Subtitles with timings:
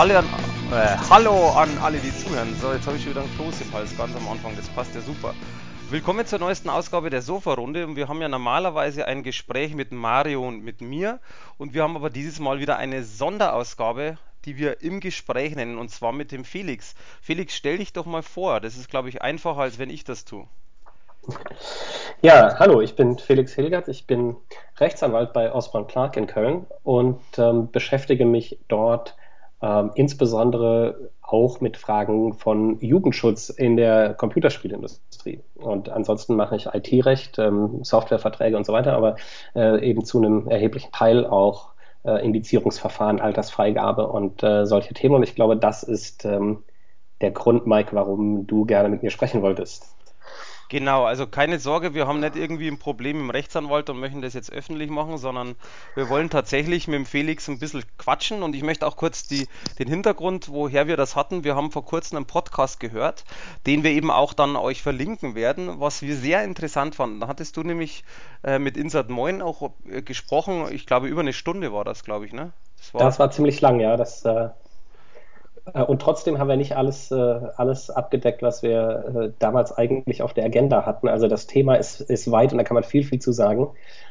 [0.00, 0.24] Hallo an,
[0.72, 2.56] äh, hallo an alle, die zuhören.
[2.58, 4.56] So, jetzt habe ich wieder einen Kloß im Hals ganz am Anfang.
[4.56, 5.34] Das passt ja super.
[5.90, 7.86] Willkommen zur neuesten Ausgabe der Sofa-Runde.
[7.86, 11.18] Und wir haben ja normalerweise ein Gespräch mit Mario und mit mir.
[11.58, 15.76] Und wir haben aber dieses Mal wieder eine Sonderausgabe, die wir im Gespräch nennen.
[15.76, 16.94] Und zwar mit dem Felix.
[17.20, 18.60] Felix, stell dich doch mal vor.
[18.60, 20.46] Das ist, glaube ich, einfacher, als wenn ich das tue.
[22.22, 23.88] Ja, hallo, ich bin Felix Hilgert.
[23.88, 24.34] Ich bin
[24.78, 29.14] Rechtsanwalt bei Osborne Clark in Köln und ähm, beschäftige mich dort
[29.62, 35.42] ähm, insbesondere auch mit Fragen von Jugendschutz in der Computerspielindustrie.
[35.54, 39.16] Und ansonsten mache ich IT-Recht, ähm, Softwareverträge und so weiter, aber
[39.54, 41.72] äh, eben zu einem erheblichen Teil auch
[42.04, 45.16] äh, Indizierungsverfahren, Altersfreigabe und äh, solche Themen.
[45.16, 46.64] Und ich glaube, das ist ähm,
[47.20, 49.94] der Grund, Mike, warum du gerne mit mir sprechen wolltest.
[50.70, 54.34] Genau, also keine Sorge, wir haben nicht irgendwie ein Problem im Rechtsanwalt und möchten das
[54.34, 55.56] jetzt öffentlich machen, sondern
[55.96, 59.48] wir wollen tatsächlich mit dem Felix ein bisschen quatschen und ich möchte auch kurz die,
[59.80, 61.42] den Hintergrund, woher wir das hatten.
[61.42, 63.24] Wir haben vor kurzem einen Podcast gehört,
[63.66, 67.18] den wir eben auch dann euch verlinken werden, was wir sehr interessant fanden.
[67.18, 68.04] Da hattest du nämlich
[68.44, 72.26] äh, mit Insert Moin auch äh, gesprochen, ich glaube über eine Stunde war das, glaube
[72.26, 72.52] ich, ne?
[72.76, 73.96] Das war, das war ziemlich lang, ja.
[73.96, 74.50] Das äh,
[75.86, 80.34] und trotzdem haben wir nicht alles, äh, alles abgedeckt, was wir äh, damals eigentlich auf
[80.34, 81.08] der Agenda hatten.
[81.08, 83.68] Also das Thema ist, ist weit und da kann man viel, viel zu sagen.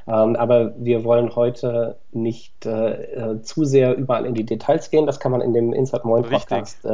[0.07, 5.05] Ähm, aber wir wollen heute nicht zu sehr überall in die Details gehen.
[5.05, 6.85] Das kann man in dem Insert Moin Podcast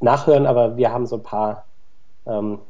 [0.00, 0.46] nachhören.
[0.46, 1.64] Aber wir haben so ein paar
[2.26, 2.60] ähm,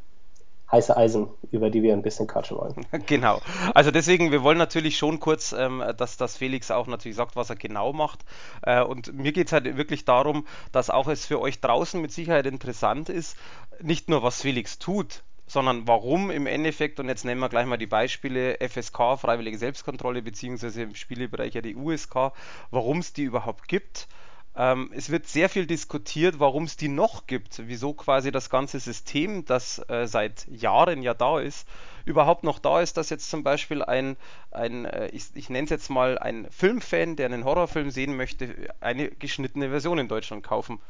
[0.70, 2.74] heiße Eisen, über die wir ein bisschen quatschen wollen.
[3.06, 3.40] Genau.
[3.74, 7.50] Also deswegen, wir wollen natürlich schon kurz, ähm, dass, dass Felix auch natürlich sagt, was
[7.50, 8.20] er genau macht.
[8.62, 12.12] Äh, und mir geht es halt wirklich darum, dass auch es für euch draußen mit
[12.12, 13.36] Sicherheit interessant ist,
[13.80, 17.76] nicht nur was Felix tut, sondern warum im Endeffekt, und jetzt nehmen wir gleich mal
[17.76, 22.32] die Beispiele FSK, Freiwillige Selbstkontrolle, beziehungsweise im Spielebereich ja die USK,
[22.70, 24.06] warum es die überhaupt gibt
[24.56, 28.80] ähm, es wird sehr viel diskutiert, warum es die noch gibt, wieso quasi das ganze
[28.80, 31.68] System, das äh, seit Jahren ja da ist,
[32.04, 34.16] überhaupt noch da ist, dass jetzt zum Beispiel ein,
[34.50, 38.54] ein äh, ich, ich nenne es jetzt mal ein Filmfan, der einen Horrorfilm sehen möchte,
[38.80, 40.80] eine geschnittene Version in Deutschland kaufen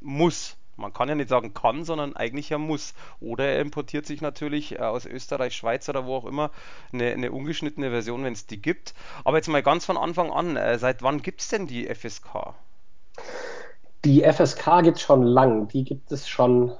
[0.00, 0.56] muss.
[0.76, 2.94] Man kann ja nicht sagen kann, sondern eigentlich ja muss.
[3.20, 6.50] Oder er importiert sich natürlich äh, aus Österreich, Schweiz oder wo auch immer
[6.90, 8.94] eine, eine ungeschnittene Version, wenn es die gibt.
[9.24, 12.54] Aber jetzt mal ganz von Anfang an, äh, seit wann gibt es denn die FSK?
[14.04, 15.68] Die FSK gibt es schon lang.
[15.68, 16.72] Die gibt es schon.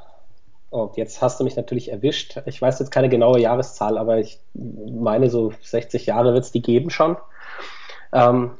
[0.71, 2.41] Oh, jetzt hast du mich natürlich erwischt.
[2.47, 6.63] Ich weiß jetzt keine genaue Jahreszahl, aber ich meine, so 60 Jahre wird es die
[6.63, 7.17] geben schon.
[8.13, 8.53] Ähm,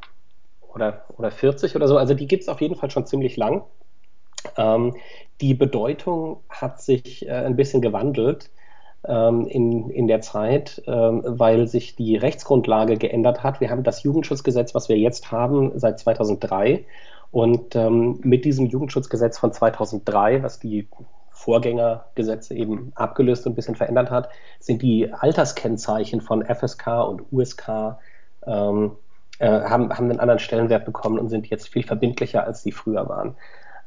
[0.73, 1.97] oder, oder 40 oder so.
[1.97, 3.63] Also die gibt es auf jeden Fall schon ziemlich lang.
[4.57, 4.95] Ähm,
[5.39, 8.49] die Bedeutung hat sich äh, ein bisschen gewandelt
[9.05, 13.59] ähm, in, in der Zeit, ähm, weil sich die Rechtsgrundlage geändert hat.
[13.61, 16.85] Wir haben das Jugendschutzgesetz, was wir jetzt haben, seit 2003.
[17.31, 20.87] Und ähm, mit diesem Jugendschutzgesetz von 2003, was die
[21.31, 27.97] Vorgängergesetze eben abgelöst und ein bisschen verändert hat, sind die Alterskennzeichen von FSK und USK
[28.45, 28.91] ähm,
[29.39, 33.09] äh, haben, haben einen anderen Stellenwert bekommen und sind jetzt viel verbindlicher, als die früher
[33.09, 33.35] waren.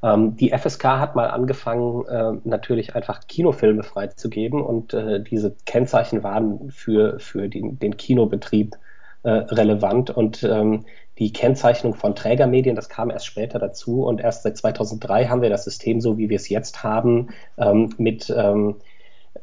[0.03, 6.23] Ähm, die FSK hat mal angefangen, äh, natürlich einfach Kinofilme freizugeben und äh, diese Kennzeichen
[6.23, 8.77] waren für, für den, den Kinobetrieb
[9.23, 10.85] äh, relevant und ähm,
[11.19, 14.05] die Kennzeichnung von Trägermedien, das kam erst später dazu.
[14.05, 17.91] Und erst seit 2003 haben wir das System so, wie wir es jetzt haben, ähm,
[17.99, 18.77] mit, ähm,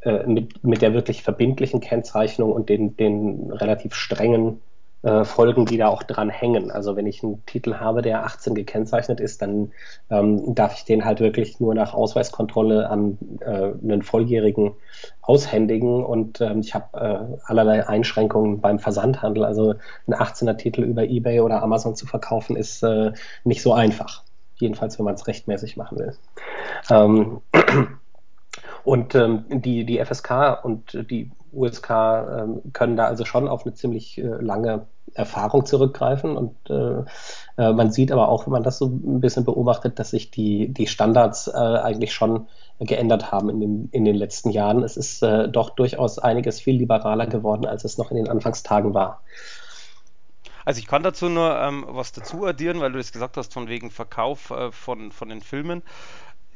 [0.01, 4.59] äh, mit, mit der wirklich verbindlichen Kennzeichnung und den, den relativ strengen
[5.03, 6.71] äh, Folgen, die da auch dran hängen.
[6.71, 9.71] Also wenn ich einen Titel habe, der 18 gekennzeichnet ist, dann
[10.09, 14.73] ähm, darf ich den halt wirklich nur nach Ausweiskontrolle an äh, einen Volljährigen
[15.21, 19.43] aushändigen und ähm, ich habe äh, allerlei Einschränkungen beim Versandhandel.
[19.43, 19.75] Also
[20.07, 23.11] ein 18er Titel über eBay oder Amazon zu verkaufen ist äh,
[23.43, 24.23] nicht so einfach.
[24.55, 26.15] Jedenfalls, wenn man es rechtmäßig machen will.
[26.91, 27.41] Ähm,
[28.83, 33.73] und ähm, die, die FSK und die USK ähm, können da also schon auf eine
[33.73, 36.37] ziemlich äh, lange Erfahrung zurückgreifen.
[36.37, 37.03] Und äh,
[37.57, 40.69] äh, man sieht aber auch, wenn man das so ein bisschen beobachtet, dass sich die,
[40.73, 42.47] die Standards äh, eigentlich schon
[42.79, 44.83] geändert haben in den, in den letzten Jahren.
[44.83, 48.93] Es ist äh, doch durchaus einiges viel liberaler geworden, als es noch in den Anfangstagen
[48.93, 49.21] war.
[50.63, 53.67] Also ich kann dazu nur ähm, was dazu addieren, weil du das gesagt hast, von
[53.67, 55.81] wegen Verkauf äh, von, von den Filmen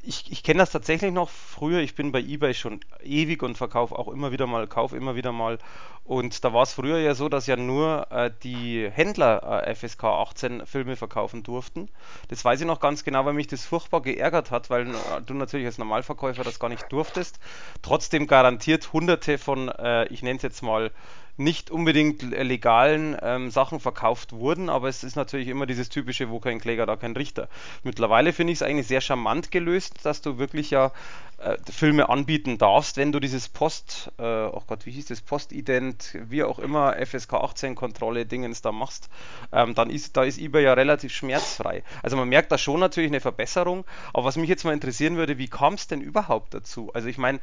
[0.06, 1.80] ich, ich kenne das tatsächlich noch früher.
[1.80, 5.32] Ich bin bei eBay schon ewig und verkaufe auch immer wieder mal, kaufe immer wieder
[5.32, 5.58] mal.
[6.04, 10.04] Und da war es früher ja so, dass ja nur äh, die Händler äh, FSK
[10.04, 11.90] 18 Filme verkaufen durften.
[12.28, 15.34] Das weiß ich noch ganz genau, weil mich das furchtbar geärgert hat, weil äh, du
[15.34, 17.40] natürlich als Normalverkäufer das gar nicht durftest.
[17.82, 20.92] Trotzdem garantiert hunderte von, äh, ich nenne es jetzt mal,
[21.38, 26.40] nicht unbedingt legalen ähm, Sachen verkauft wurden, aber es ist natürlich immer dieses typische, wo
[26.40, 27.50] kein Kläger, da kein Richter.
[27.84, 30.92] Mittlerweile finde ich es eigentlich sehr charmant gelöst, dass du wirklich ja
[31.38, 36.18] äh, Filme anbieten darfst, wenn du dieses Post, äh, oh Gott, wie hieß das, Postident,
[36.30, 39.10] wie auch immer, FSK 18 Kontrolle Dingens da machst,
[39.52, 41.84] ähm, dann ist, da ist eBay ja relativ schmerzfrei.
[42.02, 43.84] Also man merkt da schon natürlich eine Verbesserung,
[44.14, 46.92] aber was mich jetzt mal interessieren würde, wie kam es denn überhaupt dazu?
[46.94, 47.40] Also ich meine,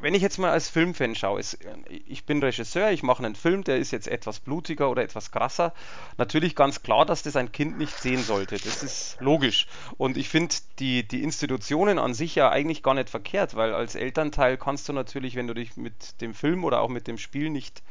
[0.00, 1.58] wenn ich jetzt mal als Filmfan schaue, ist,
[1.88, 5.74] ich bin Regisseur, ich mache einen Film, der ist jetzt etwas blutiger oder etwas krasser.
[6.16, 8.58] Natürlich ganz klar, dass das ein Kind nicht sehen sollte.
[8.58, 9.66] Das ist logisch.
[9.96, 13.96] Und ich finde die, die Institutionen an sich ja eigentlich gar nicht verkehrt, weil als
[13.96, 17.50] Elternteil kannst du natürlich, wenn du dich mit dem Film oder auch mit dem Spiel
[17.50, 17.82] nicht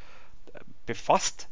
[0.54, 1.50] äh, befasst,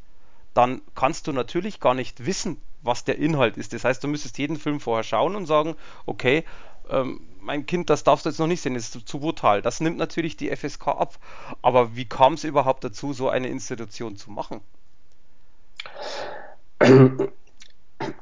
[0.54, 3.74] dann kannst du natürlich gar nicht wissen, was der Inhalt ist.
[3.74, 5.76] Das heißt, du müsstest jeden Film vorher schauen und sagen,
[6.06, 6.46] okay,
[6.90, 9.62] ähm, mein Kind, das darfst du jetzt noch nicht sehen, das ist zu brutal.
[9.62, 11.16] Das nimmt natürlich die FSK ab.
[11.62, 14.62] Aber wie kam es überhaupt dazu, so eine Institution zu machen?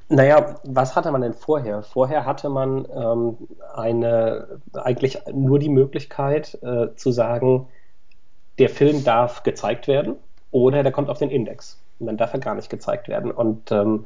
[0.07, 1.81] Naja, was hatte man denn vorher?
[1.81, 3.37] Vorher hatte man ähm,
[3.73, 7.67] eine, eigentlich nur die Möglichkeit äh, zu sagen,
[8.59, 10.15] der Film darf gezeigt werden
[10.51, 11.79] oder der kommt auf den Index.
[11.99, 13.31] Und dann darf er gar nicht gezeigt werden.
[13.31, 14.05] Und ähm,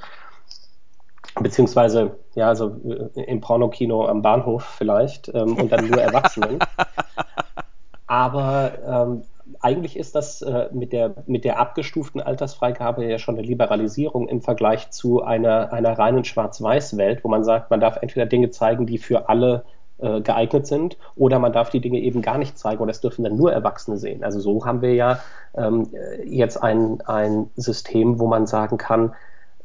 [1.42, 2.76] beziehungsweise ja, also
[3.16, 6.60] äh, im Pornokino am Bahnhof vielleicht ähm, und dann nur Erwachsenen.
[8.08, 9.24] Aber ähm,
[9.60, 14.42] eigentlich ist das äh, mit, der, mit der abgestuften Altersfreigabe ja schon eine Liberalisierung im
[14.42, 18.98] Vergleich zu einer, einer reinen Schwarz-Weiß-Welt, wo man sagt, man darf entweder Dinge zeigen, die
[18.98, 19.66] für alle
[20.00, 23.24] äh, geeignet sind, oder man darf die Dinge eben gar nicht zeigen oder es dürfen
[23.24, 24.24] dann nur Erwachsene sehen.
[24.24, 25.20] Also so haben wir ja
[25.56, 25.90] ähm,
[26.24, 29.14] jetzt ein, ein System, wo man sagen kann,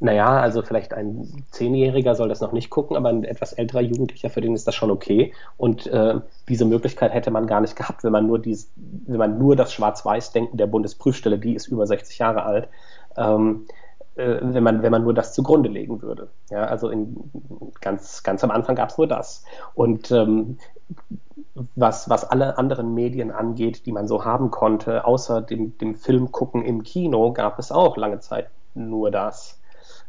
[0.03, 4.31] naja, also vielleicht ein Zehnjähriger soll das noch nicht gucken, aber ein etwas älterer Jugendlicher,
[4.31, 5.33] für den ist das schon okay.
[5.57, 9.39] Und äh, diese Möglichkeit hätte man gar nicht gehabt, wenn man nur dies, wenn man
[9.39, 12.69] nur das Schwarz-Weiß-Denken der Bundesprüfstelle, die ist über 60 Jahre alt,
[13.17, 13.67] ähm,
[14.17, 16.31] äh, wenn man, wenn man nur das zugrunde legen würde.
[16.51, 17.31] Ja, also in,
[17.81, 19.45] ganz, ganz am Anfang gab es nur das.
[19.75, 20.59] Und ähm,
[21.77, 26.33] was, was alle anderen Medien angeht, die man so haben konnte, außer dem, dem Film
[26.33, 29.62] gucken im Kino, gab es auch lange Zeit nur das.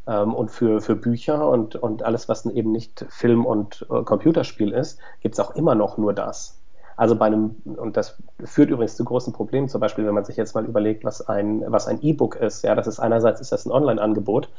[0.08, 4.72] Ähm, und für, für Bücher und, und alles, was eben nicht Film und äh, Computerspiel
[4.72, 6.60] ist, gibt es auch immer noch nur das.
[6.96, 10.38] Also bei einem, und das führt übrigens zu großen Problemen, zum Beispiel, wenn man sich
[10.38, 12.64] jetzt mal überlegt, was ein, was ein E-Book ist.
[12.64, 14.50] Ja, das ist einerseits ist das ein Online-Angebot,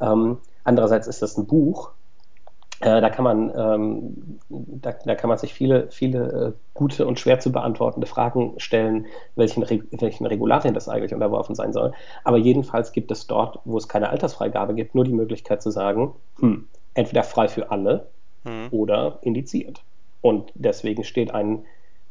[0.00, 1.90] ähm, andererseits ist das ein Buch
[2.82, 6.18] äh, da kann man, ähm, da, da, kann man sich viele, viele
[6.48, 9.06] äh, gute und schwer zu beantwortende Fragen stellen,
[9.36, 9.62] welchen,
[9.92, 11.92] welchen Regularien das eigentlich unterworfen sein soll.
[12.24, 16.12] Aber jedenfalls gibt es dort, wo es keine Altersfreigabe gibt, nur die Möglichkeit zu sagen,
[16.40, 18.08] hm, entweder frei für alle
[18.44, 18.68] hm.
[18.72, 19.82] oder indiziert.
[20.20, 21.64] Und deswegen steht ein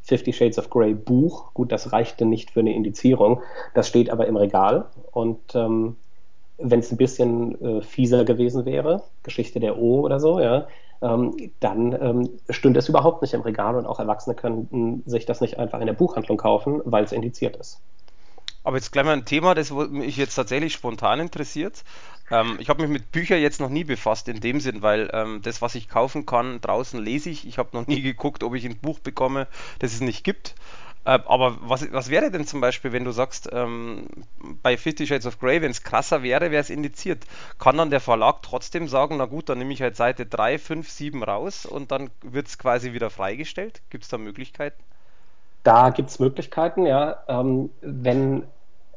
[0.03, 3.41] Fifty Shades of Grey Buch, gut, das reichte nicht für eine Indizierung,
[3.73, 5.97] das steht aber im Regal und ähm,
[6.57, 10.67] wenn es ein bisschen äh, fieser gewesen wäre, Geschichte der O oder so, ja,
[11.01, 15.41] ähm, dann ähm, stünde es überhaupt nicht im Regal und auch Erwachsene könnten sich das
[15.41, 17.81] nicht einfach in der Buchhandlung kaufen, weil es indiziert ist.
[18.63, 21.83] Aber jetzt gleich mal ein Thema, das mich jetzt tatsächlich spontan interessiert.
[22.29, 25.41] Ähm, ich habe mich mit Büchern jetzt noch nie befasst in dem Sinn, weil ähm,
[25.41, 27.47] das, was ich kaufen kann, draußen lese ich.
[27.47, 29.47] Ich habe noch nie geguckt, ob ich ein Buch bekomme,
[29.79, 30.53] das es nicht gibt.
[31.03, 34.07] Äh, aber was, was wäre denn zum Beispiel, wenn du sagst, ähm,
[34.61, 37.25] bei Fifty Shades of Grey, wenn es krasser wäre, wäre es indiziert.
[37.59, 40.89] Kann dann der Verlag trotzdem sagen, na gut, dann nehme ich halt Seite 3, 5,
[40.89, 43.81] 7 raus und dann wird es quasi wieder freigestellt?
[43.89, 44.81] Gibt es da Möglichkeiten?
[45.63, 47.23] Da gibt es Möglichkeiten, ja.
[47.27, 48.43] Ähm, wenn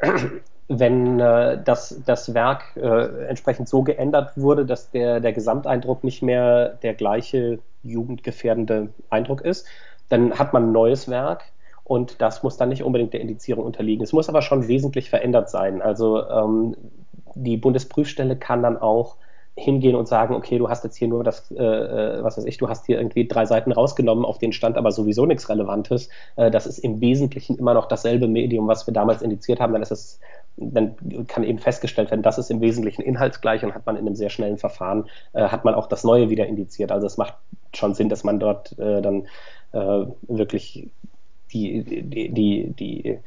[0.69, 6.23] wenn äh, das, das Werk äh, entsprechend so geändert wurde, dass der, der Gesamteindruck nicht
[6.23, 9.67] mehr der gleiche jugendgefährdende Eindruck ist,
[10.09, 11.45] dann hat man ein neues Werk,
[11.85, 14.03] und das muss dann nicht unbedingt der Indizierung unterliegen.
[14.03, 15.83] Es muss aber schon wesentlich verändert sein.
[15.83, 16.77] Also ähm,
[17.35, 19.17] die Bundesprüfstelle kann dann auch
[19.57, 22.59] hingehen und sagen, okay, du hast jetzt hier nur das, äh, äh, was weiß ich,
[22.59, 26.09] du hast hier irgendwie drei Seiten rausgenommen, auf denen stand aber sowieso nichts Relevantes.
[26.35, 29.73] Äh, das ist im Wesentlichen immer noch dasselbe Medium, was wir damals indiziert haben.
[29.73, 30.19] Dann ist es,
[30.57, 30.97] dann
[31.29, 34.31] kann eben festgestellt werden, das ist im Wesentlichen inhaltsgleich und hat man in einem sehr
[34.31, 36.91] schnellen Verfahren, äh, hat man auch das Neue wieder indiziert.
[36.91, 37.35] Also es macht
[37.75, 39.27] schon Sinn, dass man dort äh, dann
[39.73, 40.89] äh, wirklich
[41.55, 43.19] die, die, die,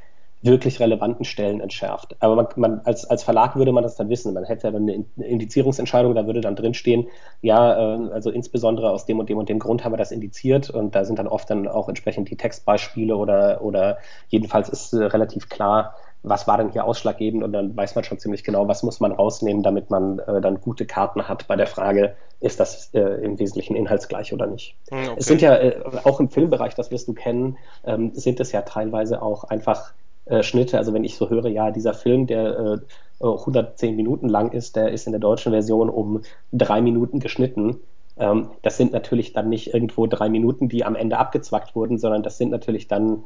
[0.43, 2.15] wirklich relevanten Stellen entschärft.
[2.19, 4.33] Aber man, man, als, als Verlag würde man das dann wissen.
[4.33, 7.07] Man hätte dann eine Indizierungsentscheidung, da würde dann drinstehen,
[7.41, 10.69] ja, äh, also insbesondere aus dem und dem und dem Grund haben wir das indiziert
[10.69, 13.97] und da sind dann oft dann auch entsprechend die Textbeispiele oder, oder
[14.29, 18.19] jedenfalls ist äh, relativ klar, was war denn hier ausschlaggebend und dann weiß man schon
[18.19, 21.67] ziemlich genau, was muss man rausnehmen, damit man äh, dann gute Karten hat bei der
[21.67, 24.75] Frage, ist das äh, im Wesentlichen inhaltsgleich oder nicht.
[24.89, 25.15] Hm, okay.
[25.17, 28.61] Es sind ja äh, auch im Filmbereich, das wirst du kennen, ähm, sind es ja
[28.61, 29.93] teilweise auch einfach
[30.25, 30.77] äh, Schnitte.
[30.77, 32.79] Also wenn ich so höre, ja, dieser Film, der
[33.19, 36.21] äh, 110 Minuten lang ist, der ist in der deutschen Version um
[36.51, 37.77] drei Minuten geschnitten.
[38.17, 42.23] Ähm, das sind natürlich dann nicht irgendwo drei Minuten, die am Ende abgezwackt wurden, sondern
[42.23, 43.23] das sind natürlich dann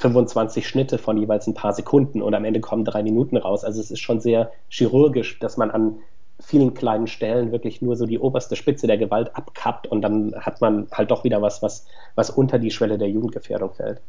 [0.00, 3.64] 25 Schnitte von jeweils ein paar Sekunden und am Ende kommen drei Minuten raus.
[3.64, 5.98] Also es ist schon sehr chirurgisch, dass man an
[6.40, 10.62] vielen kleinen Stellen wirklich nur so die oberste Spitze der Gewalt abkappt und dann hat
[10.62, 14.00] man halt doch wieder was, was, was unter die Schwelle der Jugendgefährdung fällt.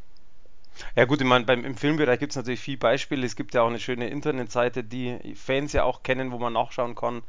[0.95, 3.25] Ja gut, ich meine, beim, im Filmbereich gibt es natürlich viele Beispiele.
[3.25, 6.95] Es gibt ja auch eine schöne Internetseite, die Fans ja auch kennen, wo man nachschauen
[6.95, 7.21] kann,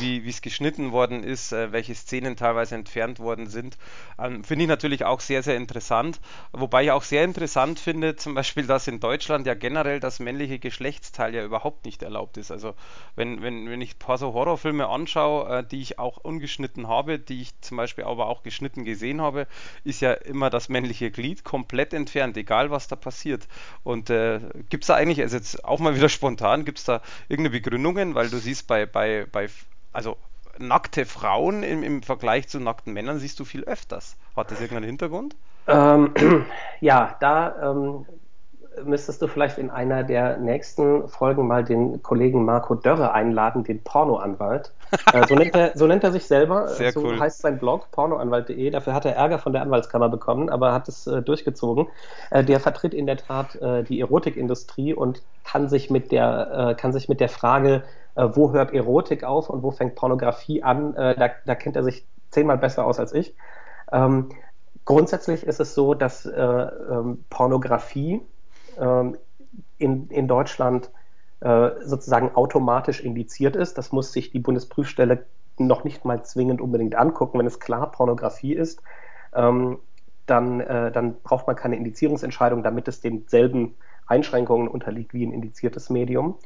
[0.00, 3.76] wie es geschnitten worden ist, äh, welche Szenen teilweise entfernt worden sind.
[4.18, 6.20] Ähm, finde ich natürlich auch sehr, sehr interessant.
[6.52, 10.58] Wobei ich auch sehr interessant finde, zum Beispiel, dass in Deutschland ja generell das männliche
[10.58, 12.50] Geschlechtsteil ja überhaupt nicht erlaubt ist.
[12.50, 12.74] Also
[13.14, 17.18] wenn, wenn, wenn ich ein paar so Horrorfilme anschaue, äh, die ich auch ungeschnitten habe,
[17.18, 19.46] die ich zum Beispiel aber auch geschnitten gesehen habe,
[19.84, 23.46] ist ja immer das männliche Glied komplett entfernt, egal was da passiert.
[23.82, 27.02] Und äh, gibt es da eigentlich, also jetzt auch mal wieder spontan, gibt es da
[27.28, 29.48] irgendeine Begründungen, weil du siehst bei, bei, bei
[29.94, 30.16] also
[30.58, 34.16] nackte Frauen im, im Vergleich zu nackten Männern siehst du viel öfters.
[34.36, 35.36] Hat das irgendeinen Hintergrund?
[35.66, 36.12] Ähm,
[36.80, 38.06] ja, da ähm,
[38.84, 43.82] müsstest du vielleicht in einer der nächsten Folgen mal den Kollegen Marco Dörre einladen, den
[43.82, 44.72] Pornoanwalt.
[45.12, 46.68] Äh, so, nennt er, so nennt er sich selber.
[46.76, 47.18] Sehr so cool.
[47.18, 48.70] heißt sein Blog, pornoanwalt.de.
[48.70, 51.88] Dafür hat er Ärger von der Anwaltskammer bekommen, aber hat es äh, durchgezogen.
[52.30, 56.74] Äh, der vertritt in der Tat äh, die Erotikindustrie und kann sich mit der, äh,
[56.74, 57.82] kann sich mit der Frage,
[58.14, 62.06] äh, wo hört Erotik auf und wo fängt Pornografie an, da, da kennt er sich
[62.30, 63.34] zehnmal besser aus als ich.
[63.92, 64.30] Ähm,
[64.84, 68.20] grundsätzlich ist es so, dass ähm, Pornografie
[68.78, 69.16] ähm,
[69.78, 70.90] in, in Deutschland
[71.40, 73.76] äh, sozusagen automatisch indiziert ist.
[73.76, 75.26] Das muss sich die Bundesprüfstelle
[75.58, 77.38] noch nicht mal zwingend unbedingt angucken.
[77.38, 78.82] Wenn es klar Pornografie ist,
[79.34, 79.78] ähm,
[80.26, 83.74] dann, äh, dann braucht man keine Indizierungsentscheidung, damit es denselben
[84.06, 86.36] Einschränkungen unterliegt wie ein indiziertes Medium.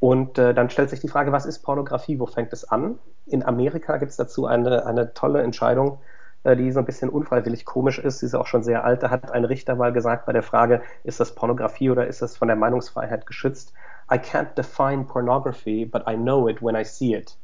[0.00, 2.18] Und äh, dann stellt sich die Frage, was ist Pornografie?
[2.18, 2.98] Wo fängt es an?
[3.26, 5.98] In Amerika gibt es dazu eine, eine tolle Entscheidung,
[6.44, 8.20] äh, die so ein bisschen unfreiwillig komisch ist.
[8.20, 9.02] Sie ist auch schon sehr alt.
[9.02, 12.36] Da hat ein Richter mal gesagt bei der Frage, ist das Pornografie oder ist das
[12.36, 13.72] von der Meinungsfreiheit geschützt?
[14.10, 17.36] I can't define pornography, but I know it when I see it.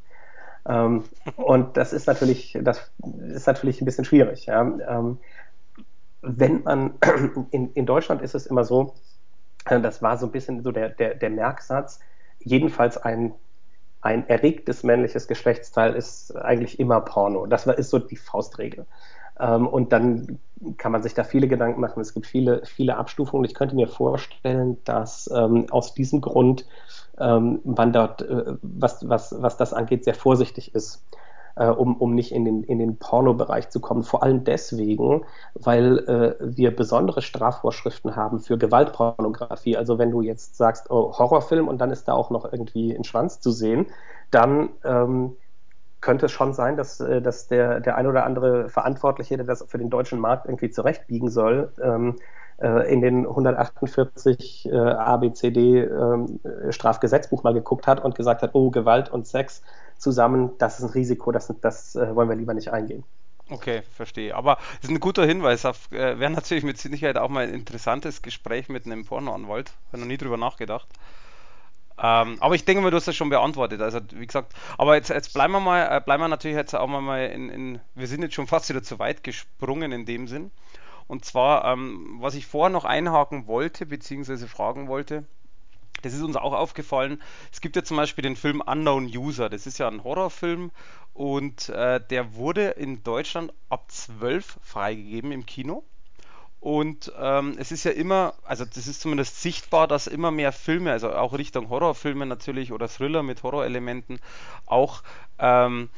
[0.66, 1.04] Ähm,
[1.37, 2.90] und das ist natürlich, das
[3.28, 4.46] ist natürlich ein bisschen schwierig.
[4.46, 4.62] Ja.
[4.62, 5.18] Ähm,
[6.23, 6.94] wenn man
[7.50, 8.94] in, in Deutschland ist es immer so,
[9.66, 12.00] äh, das war so ein bisschen so der, der, der Merksatz,
[12.40, 13.34] jedenfalls ein
[14.04, 17.46] ein erregtes männliches Geschlechtsteil ist eigentlich immer Porno.
[17.46, 18.84] Das ist so die Faustregel.
[19.40, 20.38] Ähm, und dann
[20.76, 22.00] kann man sich da viele Gedanken machen.
[22.00, 23.46] Es gibt viele, viele Abstufungen.
[23.46, 26.66] Ich könnte mir vorstellen, dass ähm, aus diesem Grund
[27.18, 31.02] ähm, man dort, äh, was, was, was das angeht, sehr vorsichtig ist
[31.56, 34.02] äh, um, um nicht in den, in den Pornobereich zu kommen.
[34.02, 39.76] Vor allem deswegen, weil äh, wir besondere Strafvorschriften haben für Gewaltpornografie.
[39.76, 43.04] Also wenn du jetzt sagst, oh, Horrorfilm und dann ist da auch noch irgendwie ein
[43.04, 43.87] Schwanz zu sehen,
[44.30, 45.37] dann ähm,
[46.00, 49.64] könnte es schon sein, dass, äh, dass der, der ein oder andere Verantwortliche, der das
[49.68, 52.16] für den deutschen Markt irgendwie zurechtbiegen soll, ähm,
[52.58, 58.70] äh, in den 148 äh, ABCD äh, Strafgesetzbuch mal geguckt hat und gesagt hat, oh,
[58.70, 59.62] Gewalt und Sex
[60.04, 63.02] zusammen, das ist ein Risiko, das, das äh, wollen wir lieber nicht eingehen.
[63.50, 64.34] Okay, verstehe.
[64.34, 65.64] Aber das ist ein guter Hinweis.
[65.64, 69.73] Äh, Wäre natürlich mit Sicherheit auch mal ein interessantes Gespräch mit einem Pornoanwalt.
[69.88, 70.88] Habe noch nie drüber nachgedacht.
[71.96, 73.80] Ähm, aber ich denke mal, du hast das schon beantwortet.
[73.80, 76.87] Also wie gesagt, aber jetzt, jetzt bleiben wir mal, äh, bleiben wir natürlich jetzt auch
[76.87, 80.50] mal in, in, wir sind jetzt schon fast wieder zu weit gesprungen in dem Sinn.
[81.06, 85.25] Und zwar, ähm, was ich vorher noch einhaken wollte, beziehungsweise fragen wollte,
[86.04, 87.23] das ist uns auch aufgefallen.
[87.52, 89.49] Es gibt ja zum Beispiel den Film Unknown User.
[89.49, 90.70] Das ist ja ein Horrorfilm
[91.12, 95.84] und äh, der wurde in Deutschland ab 12 freigegeben im Kino.
[96.61, 100.92] Und ähm, es ist ja immer, also das ist zumindest sichtbar, dass immer mehr Filme,
[100.92, 104.18] also auch Richtung Horrorfilme natürlich oder Thriller mit Horrorelementen,
[104.64, 105.02] auch
[105.38, 105.90] ähm,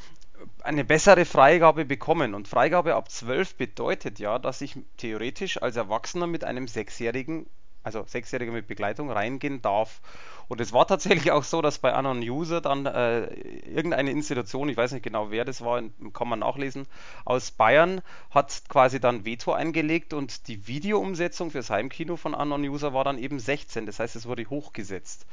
[0.63, 2.33] eine bessere Freigabe bekommen.
[2.33, 7.47] Und Freigabe ab 12 bedeutet ja, dass ich theoretisch als Erwachsener mit einem Sechsjährigen
[7.87, 10.01] also Sechsjährige mit Begleitung, reingehen darf.
[10.47, 13.25] Und es war tatsächlich auch so, dass bei Anon User dann äh,
[13.65, 15.81] irgendeine Institution, ich weiß nicht genau wer das war,
[16.13, 16.85] kann man nachlesen,
[17.25, 18.01] aus Bayern
[18.31, 23.17] hat quasi dann Veto eingelegt und die Videoumsetzung fürs Heimkino von Anon User war dann
[23.17, 23.85] eben 16.
[23.85, 25.25] Das heißt, es wurde hochgesetzt.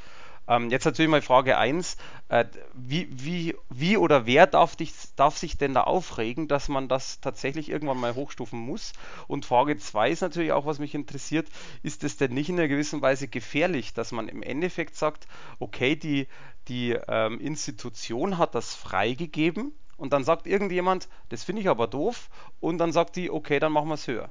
[0.47, 1.97] Ähm, jetzt natürlich mal Frage 1.
[2.29, 6.89] Äh, wie, wie, wie oder wer darf, dich, darf sich denn da aufregen, dass man
[6.89, 8.93] das tatsächlich irgendwann mal hochstufen muss?
[9.27, 11.49] Und Frage 2 ist natürlich auch, was mich interessiert,
[11.83, 15.27] ist es denn nicht in einer gewissen Weise gefährlich, dass man im Endeffekt sagt,
[15.59, 16.29] okay, die,
[16.69, 22.29] die ähm, Institution hat das freigegeben und dann sagt irgendjemand, das finde ich aber doof
[22.61, 24.31] und dann sagt die, okay, dann machen wir es höher.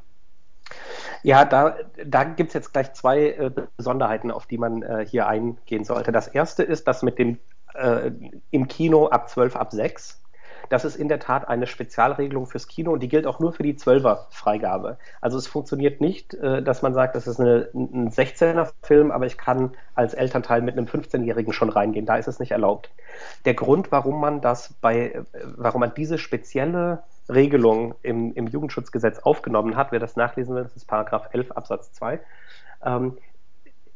[1.23, 5.27] Ja, da, da gibt es jetzt gleich zwei äh, Besonderheiten, auf die man äh, hier
[5.27, 6.11] eingehen sollte.
[6.11, 7.39] Das erste ist, dass mit dem
[7.73, 8.11] äh,
[8.51, 10.23] im Kino ab 12, ab 6
[10.69, 13.63] das ist in der Tat eine Spezialregelung fürs Kino und die gilt auch nur für
[13.63, 14.97] die 12er Freigabe.
[15.21, 19.25] Also es funktioniert nicht, äh, dass man sagt, das ist eine, ein 16er Film, aber
[19.25, 22.05] ich kann als Elternteil mit einem 15-Jährigen schon reingehen.
[22.05, 22.89] Da ist es nicht erlaubt.
[23.45, 29.19] Der Grund, warum man das bei, äh, warum man diese spezielle Regelung im, im Jugendschutzgesetz
[29.19, 32.19] aufgenommen hat, wer das nachlesen will, das ist Paragraph 11 Absatz 2,
[32.85, 33.17] ähm,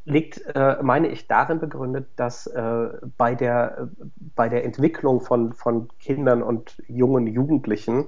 [0.05, 3.89] liegt, äh, meine ich, darin begründet, dass äh, bei, der,
[4.35, 8.05] bei der Entwicklung von, von Kindern und jungen Jugendlichen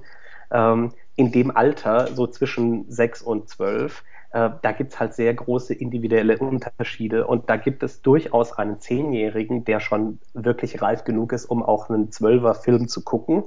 [0.50, 5.34] ähm, in dem Alter, so zwischen sechs und zwölf, äh, da gibt es halt sehr
[5.34, 11.32] große individuelle Unterschiede und da gibt es durchaus einen Zehnjährigen, der schon wirklich reif genug
[11.32, 13.44] ist, um auch einen Zwölfer-Film zu gucken.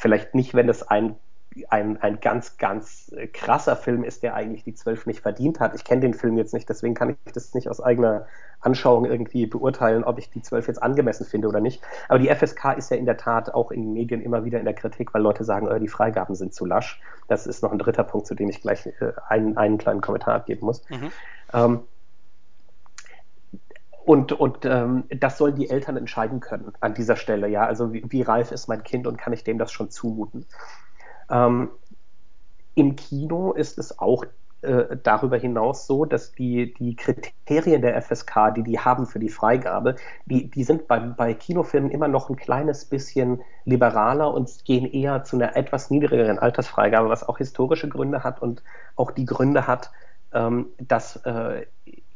[0.00, 1.16] Vielleicht nicht, wenn es ein
[1.68, 5.74] ein, ein ganz, ganz äh, krasser Film ist, der eigentlich die zwölf nicht verdient hat.
[5.74, 8.26] Ich kenne den Film jetzt nicht, deswegen kann ich das nicht aus eigener
[8.60, 11.82] Anschauung irgendwie beurteilen, ob ich die zwölf jetzt angemessen finde oder nicht.
[12.08, 14.64] Aber die FSK ist ja in der Tat auch in den Medien immer wieder in
[14.64, 17.00] der Kritik, weil Leute sagen, oh, die Freigaben sind zu lasch.
[17.26, 20.36] Das ist noch ein dritter Punkt, zu dem ich gleich äh, einen, einen kleinen Kommentar
[20.36, 20.88] abgeben muss.
[20.88, 21.10] Mhm.
[21.52, 21.80] Ähm,
[24.10, 27.64] und, und ähm, das sollen die Eltern entscheiden können an dieser Stelle, ja.
[27.64, 30.46] Also wie, wie reif ist mein Kind und kann ich dem das schon zumuten?
[31.30, 31.70] Ähm,
[32.74, 34.24] Im Kino ist es auch
[34.62, 39.28] äh, darüber hinaus so, dass die, die Kriterien der FSK, die die haben für die
[39.28, 44.86] Freigabe, die, die sind bei, bei Kinofilmen immer noch ein kleines bisschen liberaler und gehen
[44.86, 48.64] eher zu einer etwas niedrigeren Altersfreigabe, was auch historische Gründe hat und
[48.96, 49.92] auch die Gründe hat,
[50.32, 51.66] ähm, dass äh,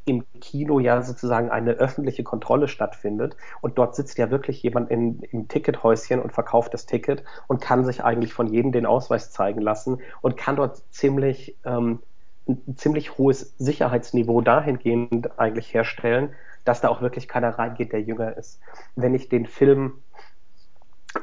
[0.06, 5.20] im Kino ja sozusagen eine öffentliche Kontrolle stattfindet und dort sitzt ja wirklich jemand in,
[5.22, 9.60] im Tickethäuschen und verkauft das Ticket und kann sich eigentlich von jedem den Ausweis zeigen
[9.60, 12.00] lassen und kann dort ziemlich ähm,
[12.46, 18.36] ein ziemlich hohes Sicherheitsniveau dahingehend eigentlich herstellen, dass da auch wirklich keiner reingeht, der jünger
[18.36, 18.60] ist.
[18.96, 20.02] Wenn ich den Film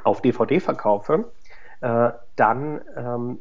[0.03, 1.31] auf DVD verkaufe,
[1.81, 3.39] äh, dann ähm,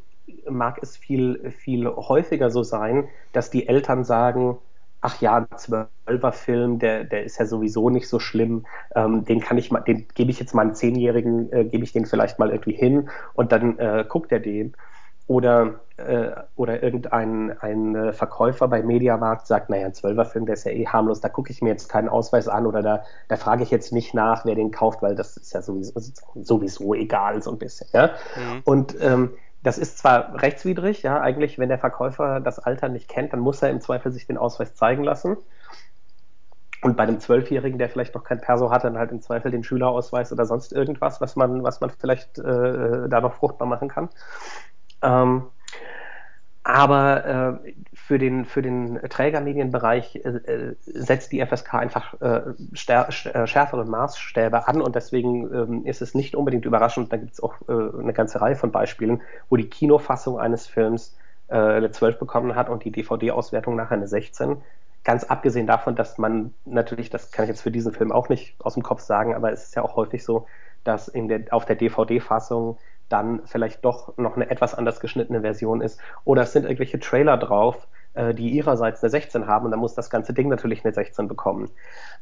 [0.49, 4.57] mag es viel, viel häufiger so sein, dass die Eltern sagen,
[5.01, 9.57] ach ja, ein Zwölferfilm, der, der ist ja sowieso nicht so schlimm, ähm, den kann
[9.57, 12.73] ich mal, den gebe ich jetzt meinem Zehnjährigen, äh, gebe ich den vielleicht mal irgendwie
[12.73, 14.73] hin und dann äh, guckt er den.
[15.27, 20.65] Oder, äh, oder irgendein ein äh, Verkäufer bei Mediamarkt sagt, naja, ein Zwölferfilm, der ist
[20.65, 23.63] ja eh harmlos, da gucke ich mir jetzt keinen Ausweis an oder da, da frage
[23.63, 25.93] ich jetzt nicht nach, wer den kauft, weil das ist ja sowieso,
[26.35, 27.87] sowieso egal, so ein bisschen.
[27.93, 28.07] Ja?
[28.07, 28.61] Mhm.
[28.65, 29.31] Und ähm,
[29.63, 33.61] das ist zwar rechtswidrig, ja, eigentlich, wenn der Verkäufer das Alter nicht kennt, dann muss
[33.61, 35.37] er im Zweifel sich den Ausweis zeigen lassen.
[36.81, 39.63] Und bei einem Zwölfjährigen, der vielleicht noch kein Perso hat, dann halt im Zweifel den
[39.63, 44.09] Schülerausweis oder sonst irgendwas, was man, was man vielleicht äh, da noch fruchtbar machen kann.
[45.03, 45.43] Ähm,
[46.63, 53.47] aber äh, für, den, für den Trägermedienbereich äh, äh setzt die FSK einfach äh, äh,
[53.47, 57.11] schärfere Maßstäbe an und deswegen ähm, ist es nicht unbedingt überraschend.
[57.11, 61.17] Da gibt es auch äh, eine ganze Reihe von Beispielen, wo die Kinofassung eines Films
[61.47, 64.57] äh, eine 12 bekommen hat und die DVD-Auswertung nachher eine 16.
[65.03, 68.55] Ganz abgesehen davon, dass man natürlich, das kann ich jetzt für diesen Film auch nicht
[68.59, 70.45] aus dem Kopf sagen, aber es ist ja auch häufig so,
[70.83, 72.77] dass in der, auf der DVD-Fassung
[73.11, 75.99] dann vielleicht doch noch eine etwas anders geschnittene Version ist.
[76.23, 79.95] Oder es sind irgendwelche Trailer drauf, äh, die ihrerseits eine 16 haben und dann muss
[79.95, 81.69] das ganze Ding natürlich eine 16 bekommen.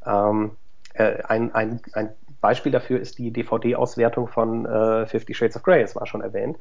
[0.05, 0.51] Ähm,
[0.93, 2.09] äh, ein, ein, ein
[2.41, 6.57] Beispiel dafür ist die DVD-Auswertung von äh, Fifty Shades of Grey, es war schon erwähnt.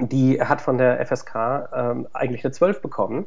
[0.00, 3.26] Die hat von der FSK ähm, eigentlich eine 12 bekommen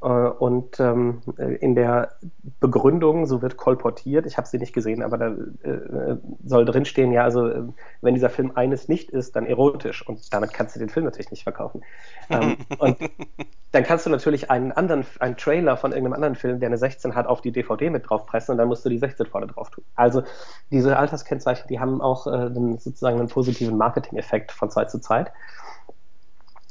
[0.00, 1.22] und ähm,
[1.60, 2.12] in der
[2.60, 7.24] Begründung, so wird kolportiert, ich habe sie nicht gesehen, aber da äh, soll drinstehen, ja,
[7.24, 7.62] also äh,
[8.00, 10.06] wenn dieser Film eines nicht ist, dann erotisch.
[10.06, 11.82] Und damit kannst du den Film natürlich nicht verkaufen.
[12.30, 12.96] ähm, und
[13.72, 17.14] dann kannst du natürlich einen anderen, einen Trailer von irgendeinem anderen Film, der eine 16
[17.14, 19.84] hat, auf die DVD mit draufpressen und dann musst du die 16 vorne drauf tun.
[19.96, 20.22] Also
[20.70, 25.32] diese Alterskennzeichen, die haben auch äh, sozusagen einen positiven Marketing-Effekt von Zeit zu Zeit.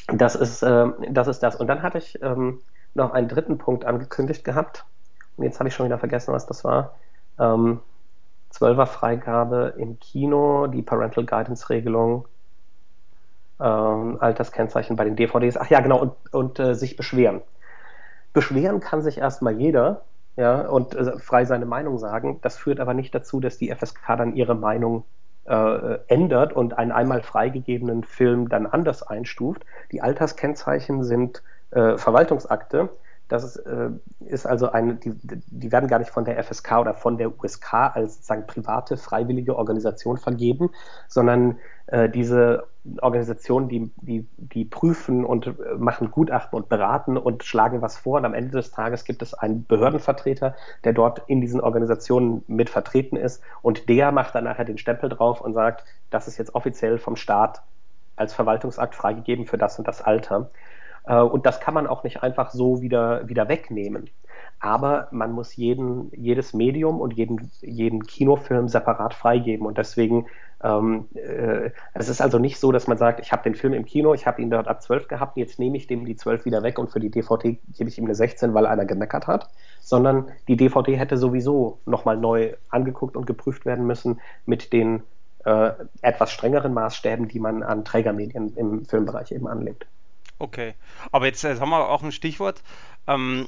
[0.07, 1.57] Das ist, äh, das ist das.
[1.57, 2.61] Und dann hatte ich ähm,
[2.97, 4.85] noch einen dritten Punkt angekündigt gehabt.
[5.37, 6.95] Und jetzt habe ich schon wieder vergessen, was das war.
[7.39, 7.79] Ähm,
[8.53, 12.27] 12er Freigabe im Kino, die Parental Guidance Regelung,
[13.59, 15.57] ähm, Alterskennzeichen bei den DVDs.
[15.57, 17.41] Ach ja, genau, und, und äh, sich beschweren.
[18.33, 20.03] Beschweren kann sich erstmal jeder,
[20.35, 22.39] ja, und äh, frei seine Meinung sagen.
[22.41, 25.03] Das führt aber nicht dazu, dass die FSK dann ihre Meinung
[25.45, 29.65] äh, ändert und einen einmal freigegebenen Film dann anders einstuft.
[29.91, 32.89] Die Alterskennzeichen sind äh, Verwaltungsakte.
[33.27, 33.89] Das ist, äh,
[34.21, 37.73] ist also eine, die, die werden gar nicht von der FSK oder von der USK
[37.73, 40.69] als sozusagen private, freiwillige Organisation vergeben,
[41.09, 42.67] sondern äh, diese
[43.01, 48.17] Organisationen, die, die, die prüfen und machen Gutachten und beraten und schlagen was vor.
[48.17, 52.69] Und am Ende des Tages gibt es einen Behördenvertreter, der dort in diesen Organisationen mit
[52.69, 53.43] vertreten ist.
[53.61, 57.17] Und der macht dann nachher den Stempel drauf und sagt, das ist jetzt offiziell vom
[57.17, 57.61] Staat
[58.15, 60.49] als Verwaltungsakt freigegeben für das und das Alter.
[61.07, 64.09] Äh, und das kann man auch nicht einfach so wieder, wieder wegnehmen.
[64.59, 69.67] Aber man muss jeden, jedes Medium und jeden, jeden Kinofilm separat freigeben.
[69.67, 70.25] Und deswegen,
[70.63, 73.85] ähm, äh, es ist also nicht so, dass man sagt, ich habe den Film im
[73.85, 76.63] Kino, ich habe ihn dort ab 12 gehabt, jetzt nehme ich dem die 12 wieder
[76.63, 80.29] weg und für die DVD gebe ich ihm eine 16, weil einer gemeckert hat, sondern
[80.47, 85.03] die DVD hätte sowieso nochmal neu angeguckt und geprüft werden müssen mit den
[85.45, 89.85] äh, etwas strengeren Maßstäben, die man an Trägermedien im Filmbereich eben anlegt.
[90.39, 90.75] Okay,
[91.11, 92.61] aber jetzt, jetzt haben wir auch ein Stichwort.
[93.07, 93.47] Ähm,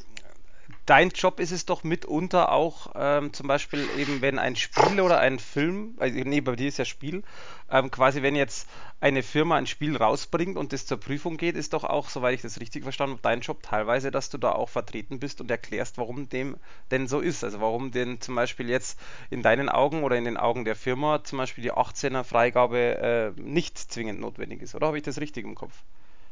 [0.87, 5.19] dein Job ist es doch mitunter auch ähm, zum Beispiel eben, wenn ein Spiel oder
[5.19, 7.23] ein Film, also nee, bei dir ist ja Spiel,
[7.69, 8.67] ähm, quasi wenn jetzt
[9.01, 12.41] eine Firma ein Spiel rausbringt und das zur Prüfung geht, ist doch auch, soweit ich
[12.41, 15.99] das richtig verstanden habe, dein Job teilweise, dass du da auch vertreten bist und erklärst,
[15.99, 16.57] warum dem
[16.89, 17.43] denn so ist.
[17.43, 18.99] Also warum denn zum Beispiel jetzt
[19.29, 23.41] in deinen Augen oder in den Augen der Firma zum Beispiel die 18er Freigabe äh,
[23.41, 24.73] nicht zwingend notwendig ist.
[24.75, 25.83] Oder habe ich das richtig im Kopf?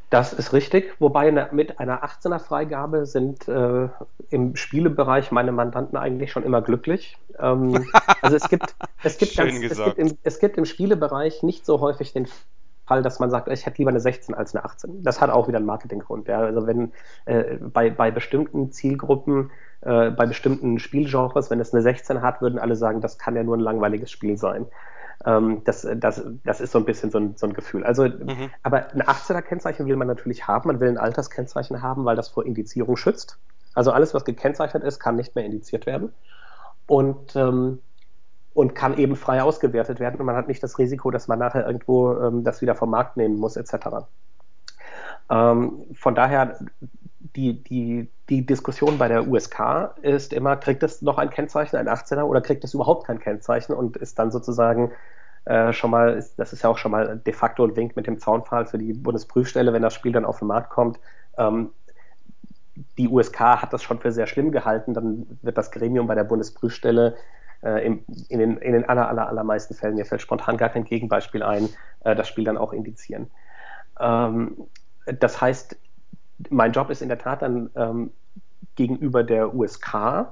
[0.09, 3.89] Das ist richtig, wobei mit einer 18er Freigabe sind äh,
[4.29, 7.17] im Spielebereich meine Mandanten eigentlich schon immer glücklich.
[7.37, 7.89] Ähm,
[8.21, 11.81] also es gibt, es gibt, ganz, es, gibt im, es gibt im Spielebereich nicht so
[11.81, 12.27] häufig den
[12.85, 15.03] Fall, dass man sagt, ich hätte lieber eine 16 als eine 18.
[15.03, 16.29] Das hat auch wieder einen Marketinggrund.
[16.29, 16.39] Ja.
[16.39, 16.93] Also wenn
[17.25, 22.59] äh, bei, bei bestimmten Zielgruppen, äh, bei bestimmten Spielgenres, wenn es eine 16 hat, würden
[22.59, 24.67] alle sagen, das kann ja nur ein langweiliges Spiel sein.
[25.25, 27.83] Ähm, das, das, das ist so ein bisschen so ein, so ein Gefühl.
[27.83, 28.51] Also, mhm.
[28.63, 30.67] aber ein 18er-Kennzeichen will man natürlich haben.
[30.67, 33.37] Man will ein Alterskennzeichen haben, weil das vor Indizierung schützt.
[33.73, 36.13] Also alles, was gekennzeichnet ist, kann nicht mehr indiziert werden.
[36.87, 37.79] Und, ähm,
[38.53, 40.19] und kann eben frei ausgewertet werden.
[40.19, 43.17] Und man hat nicht das Risiko, dass man nachher irgendwo ähm, das wieder vom Markt
[43.17, 44.05] nehmen muss, etc.
[45.29, 46.57] Ähm, von daher,
[47.37, 51.87] die, die, die Diskussion bei der USK ist immer, kriegt es noch ein Kennzeichen, ein
[51.87, 54.91] 18er, oder kriegt es überhaupt kein Kennzeichen und ist dann sozusagen
[55.45, 58.07] äh, schon mal, ist, das ist ja auch schon mal de facto ein Wink mit
[58.07, 60.99] dem Zaunpfahl für die Bundesprüfstelle, wenn das Spiel dann auf den Markt kommt.
[61.37, 61.69] Ähm,
[62.97, 66.23] die USK hat das schon für sehr schlimm gehalten, dann wird das Gremium bei der
[66.23, 67.17] Bundesprüfstelle
[67.61, 70.85] äh, in, in, den, in den aller, aller, allermeisten Fällen, mir fällt spontan gar kein
[70.85, 71.69] Gegenbeispiel ein,
[72.03, 73.29] äh, das Spiel dann auch indizieren.
[73.99, 74.57] Ähm,
[75.05, 75.77] das heißt,
[76.49, 78.11] mein Job ist in der Tat dann ähm,
[78.75, 80.27] gegenüber der USK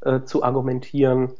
[0.00, 1.32] äh, zu argumentieren,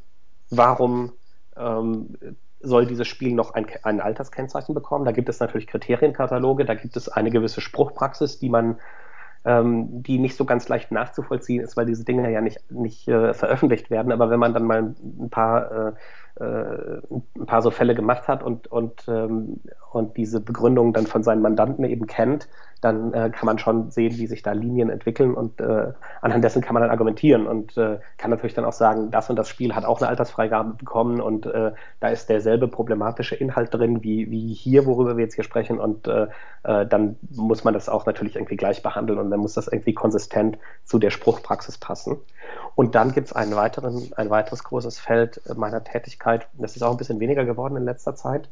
[0.51, 1.13] warum
[1.57, 2.17] ähm,
[2.61, 5.05] soll dieses Spiel noch ein, ein Alterskennzeichen bekommen.
[5.05, 8.77] Da gibt es natürlich Kriterienkataloge, da gibt es eine gewisse Spruchpraxis, die man
[9.45, 13.33] ähm, die nicht so ganz leicht nachzuvollziehen ist, weil diese Dinge ja nicht, nicht äh,
[13.33, 14.13] veröffentlicht werden.
[14.13, 15.93] Aber wenn man dann mal ein paar, äh,
[16.44, 19.61] ein paar so Fälle gemacht hat und, und, ähm,
[19.92, 22.48] und diese Begründung dann von seinen Mandanten eben kennt,
[22.81, 26.62] dann äh, kann man schon sehen, wie sich da Linien entwickeln und äh, anhand dessen
[26.62, 29.74] kann man dann argumentieren und äh, kann natürlich dann auch sagen, das und das Spiel
[29.74, 34.55] hat auch eine Altersfreigabe bekommen und äh, da ist derselbe problematische Inhalt drin wie, wie
[34.55, 36.29] hier, worüber wir jetzt hier sprechen und äh,
[36.62, 39.94] äh, dann muss man das auch natürlich irgendwie gleich behandeln und dann muss das irgendwie
[39.94, 42.16] konsistent zu der Spruchpraxis passen.
[42.74, 47.21] Und dann gibt es ein weiteres großes Feld meiner Tätigkeit, das ist auch ein bisschen
[47.21, 48.49] weniger geworden in letzter Zeit,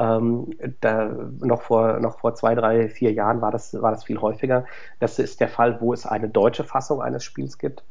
[0.00, 4.20] ähm, da, noch, vor, noch vor zwei, drei, vier Jahren war das, war das viel
[4.20, 4.64] häufiger.
[4.98, 7.84] Das ist der Fall, wo es eine deutsche Fassung eines Spiels gibt,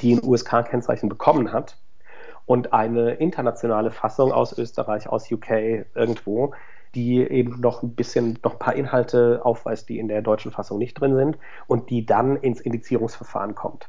[0.00, 1.78] die ein USK-Kennzeichen bekommen hat
[2.44, 6.52] und eine internationale Fassung aus Österreich, aus UK irgendwo,
[6.94, 10.78] die eben noch ein bisschen, noch ein paar Inhalte aufweist, die in der deutschen Fassung
[10.78, 13.88] nicht drin sind und die dann ins Indizierungsverfahren kommt.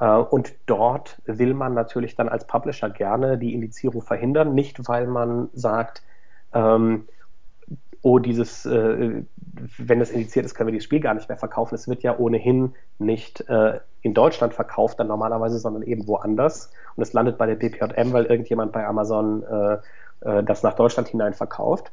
[0.00, 5.06] Äh, und dort will man natürlich dann als Publisher gerne die Indizierung verhindern, nicht weil
[5.06, 6.02] man sagt,
[6.52, 7.06] ähm,
[8.02, 9.22] oh, dieses, äh,
[9.76, 11.74] wenn das indiziert ist, können wir dieses Spiel gar nicht mehr verkaufen.
[11.74, 16.72] Es wird ja ohnehin nicht äh, in Deutschland verkauft, dann normalerweise, sondern eben woanders.
[16.96, 19.78] Und es landet bei der BPJM, weil irgendjemand bei Amazon äh,
[20.20, 21.92] äh, das nach Deutschland hinein verkauft.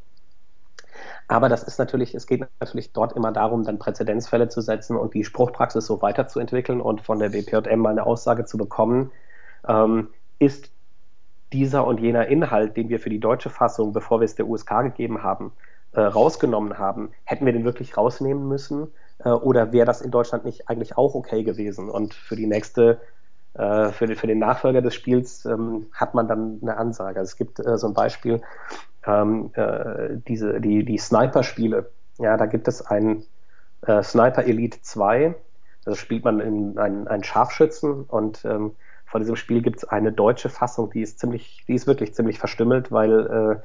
[1.27, 5.13] Aber das ist natürlich, es geht natürlich dort immer darum, dann Präzedenzfälle zu setzen und
[5.13, 9.11] die Spruchpraxis so weiterzuentwickeln und von der BPJM mal eine Aussage zu bekommen,
[9.67, 10.71] ähm, ist
[11.53, 14.83] dieser und jener Inhalt, den wir für die deutsche Fassung, bevor wir es der USK
[14.83, 15.53] gegeben haben,
[15.93, 18.87] äh, rausgenommen haben, hätten wir den wirklich rausnehmen müssen?
[19.19, 21.89] Äh, oder wäre das in Deutschland nicht eigentlich auch okay gewesen?
[21.89, 22.99] Und für die nächste,
[23.53, 27.19] äh, für, den Nachfolger des Spiels ähm, hat man dann eine Ansage.
[27.19, 28.41] Also es gibt äh, so ein Beispiel,
[29.07, 31.89] ähm, äh, diese, die, die Sniper-Spiele.
[32.17, 33.23] Ja, da gibt es ein
[33.85, 35.35] äh, Sniper Elite 2.
[35.85, 40.11] Da spielt man in einen, einen Scharfschützen und ähm, von diesem Spiel gibt es eine
[40.11, 43.61] deutsche Fassung, die ist ziemlich, die ist wirklich ziemlich verstümmelt, weil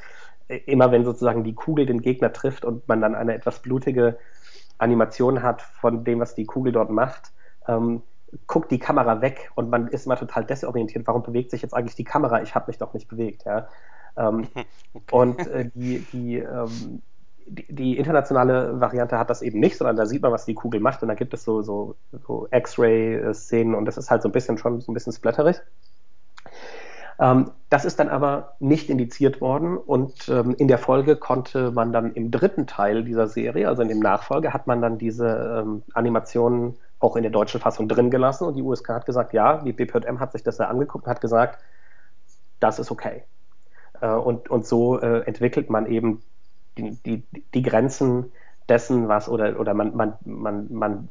[0.67, 4.19] immer wenn sozusagen die Kugel den Gegner trifft und man dann eine etwas blutige
[4.79, 7.33] Animation hat von dem, was die Kugel dort macht,
[7.69, 8.03] ähm,
[8.47, 11.07] guckt die Kamera weg und man ist immer total desorientiert.
[11.07, 12.43] Warum bewegt sich jetzt eigentlich die Kamera?
[12.43, 13.45] Ich habe mich doch nicht bewegt.
[13.45, 13.69] Ja?
[14.17, 14.49] Ähm,
[14.95, 15.05] okay.
[15.11, 17.03] Und äh, die, die, ähm,
[17.47, 20.81] die, die, internationale Variante hat das eben nicht, sondern da sieht man, was die Kugel
[20.81, 21.97] macht und da gibt es so, so,
[22.27, 25.61] so X-Ray-Szenen und das ist halt so ein bisschen schon so ein bisschen splatterig.
[27.19, 31.93] Ähm, das ist dann aber nicht indiziert worden und ähm, in der Folge konnte man
[31.93, 35.83] dann im dritten Teil dieser Serie, also in dem Nachfolge, hat man dann diese ähm,
[35.95, 39.73] Animationen auch in der deutschen Fassung drin gelassen und die USK hat gesagt, ja, die
[39.73, 41.59] BPM hat sich das da angeguckt und hat gesagt,
[42.61, 43.25] das ist okay.
[44.03, 46.23] Äh, und, und so äh, entwickelt man eben
[46.77, 48.33] die, die, die Grenzen
[48.69, 51.09] dessen, was oder, oder man, man, man, man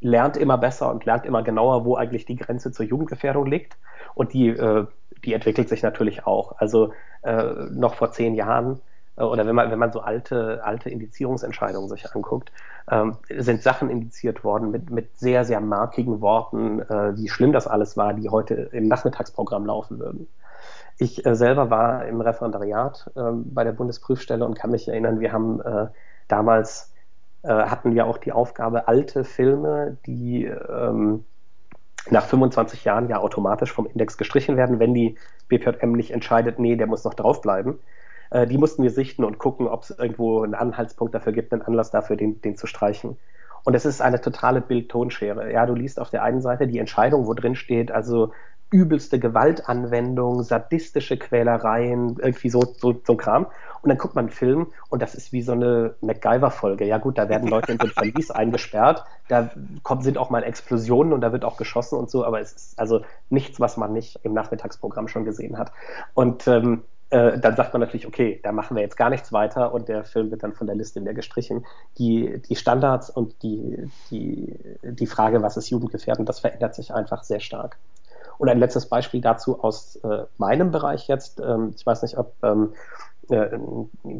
[0.00, 3.76] lernt immer besser und lernt immer genauer, wo eigentlich die Grenze zur Jugendgefährdung liegt.
[4.14, 4.86] Und die, äh,
[5.24, 6.56] die entwickelt sich natürlich auch.
[6.58, 8.80] Also äh, noch vor zehn Jahren
[9.16, 12.50] äh, oder wenn man, wenn man so alte, alte Indizierungsentscheidungen sich anguckt,
[12.90, 17.66] ähm, sind Sachen indiziert worden mit, mit sehr, sehr markigen Worten, äh, wie schlimm das
[17.66, 20.28] alles war, die heute im Nachmittagsprogramm laufen würden.
[21.00, 25.32] Ich äh, selber war im Referendariat äh, bei der Bundesprüfstelle und kann mich erinnern, wir
[25.32, 25.86] haben äh,
[26.28, 26.92] damals
[27.42, 31.24] äh, hatten wir auch die Aufgabe, alte Filme, die ähm,
[32.10, 35.16] nach 25 Jahren ja automatisch vom Index gestrichen werden, wenn die
[35.48, 37.78] BPJM nicht entscheidet, nee, der muss noch draufbleiben.
[38.30, 41.62] Äh, die mussten wir sichten und gucken, ob es irgendwo einen Anhaltspunkt dafür gibt, einen
[41.62, 43.16] Anlass dafür, den, den zu streichen.
[43.64, 45.50] Und es ist eine totale Bild-Tonschere.
[45.50, 48.32] Ja, du liest auf der einen Seite die Entscheidung, wo drin steht, also
[48.70, 53.46] übelste Gewaltanwendung, sadistische Quälereien, irgendwie so, so, so ein Kram.
[53.82, 56.84] Und dann guckt man einen Film und das ist wie so eine MacGyver-Folge.
[56.84, 59.50] Ja gut, da werden Leute in so ein Verlies eingesperrt, da
[59.82, 62.78] kommt, sind auch mal Explosionen und da wird auch geschossen und so, aber es ist
[62.78, 65.72] also nichts, was man nicht im Nachmittagsprogramm schon gesehen hat.
[66.14, 69.72] Und ähm, äh, dann sagt man natürlich, okay, da machen wir jetzt gar nichts weiter
[69.74, 71.66] und der Film wird dann von der Liste wieder gestrichen.
[71.98, 77.24] Die, die Standards und die, die, die Frage, was ist jugendgefährdend, das verändert sich einfach
[77.24, 77.78] sehr stark.
[78.38, 81.40] Und ein letztes Beispiel dazu aus äh, meinem Bereich jetzt.
[81.40, 82.72] Ähm, ich weiß nicht, ob ähm,
[83.30, 83.58] äh,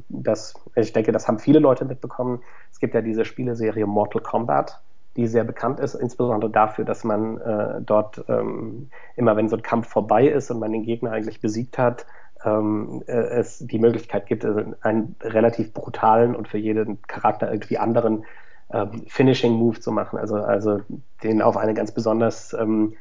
[0.09, 2.43] das, ich denke, das haben viele Leute mitbekommen.
[2.71, 4.81] Es gibt ja diese Spieleserie Mortal Kombat,
[5.17, 9.63] die sehr bekannt ist, insbesondere dafür, dass man äh, dort ähm, immer, wenn so ein
[9.63, 12.07] Kampf vorbei ist und man den Gegner eigentlich besiegt hat,
[12.45, 17.79] ähm, äh, es die Möglichkeit gibt, also einen relativ brutalen und für jeden Charakter irgendwie
[17.79, 18.25] anderen
[18.73, 20.81] ähm, Finishing Move zu machen, also, also
[21.23, 22.95] den auf eine ganz besonders ähm,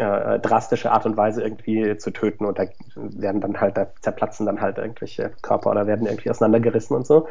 [0.00, 4.46] äh, drastische Art und Weise irgendwie zu töten und da werden dann halt, da zerplatzen
[4.46, 7.28] dann halt irgendwelche Körper oder werden irgendwie auseinandergerissen und so.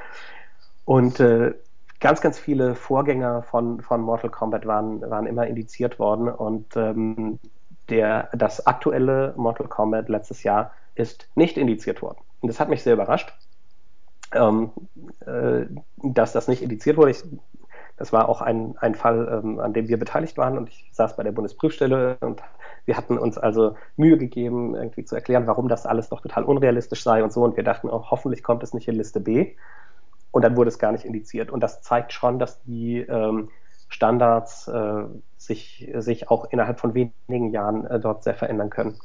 [0.86, 1.54] Und äh,
[2.00, 7.40] ganz, ganz viele Vorgänger von, von Mortal Kombat waren, waren immer indiziert worden und ähm,
[7.90, 12.20] der, das aktuelle Mortal Kombat letztes Jahr ist nicht indiziert worden.
[12.42, 13.34] Und das hat mich sehr überrascht,
[14.34, 14.72] ähm,
[15.26, 15.66] äh,
[15.98, 17.12] dass das nicht indiziert wurde.
[17.12, 17.24] Ich
[18.00, 21.18] das war auch ein, ein Fall, ähm, an dem wir beteiligt waren und ich saß
[21.18, 22.42] bei der Bundesprüfstelle und
[22.86, 27.04] wir hatten uns also Mühe gegeben, irgendwie zu erklären, warum das alles doch total unrealistisch
[27.04, 27.44] sei und so.
[27.44, 29.56] Und wir dachten auch, hoffentlich kommt es nicht in Liste B.
[30.32, 31.52] Und dann wurde es gar nicht indiziert.
[31.52, 33.50] Und das zeigt schon, dass die ähm,
[33.90, 35.04] Standards äh,
[35.38, 38.98] sich, sich auch innerhalb von wenigen Jahren äh, dort sehr verändern können.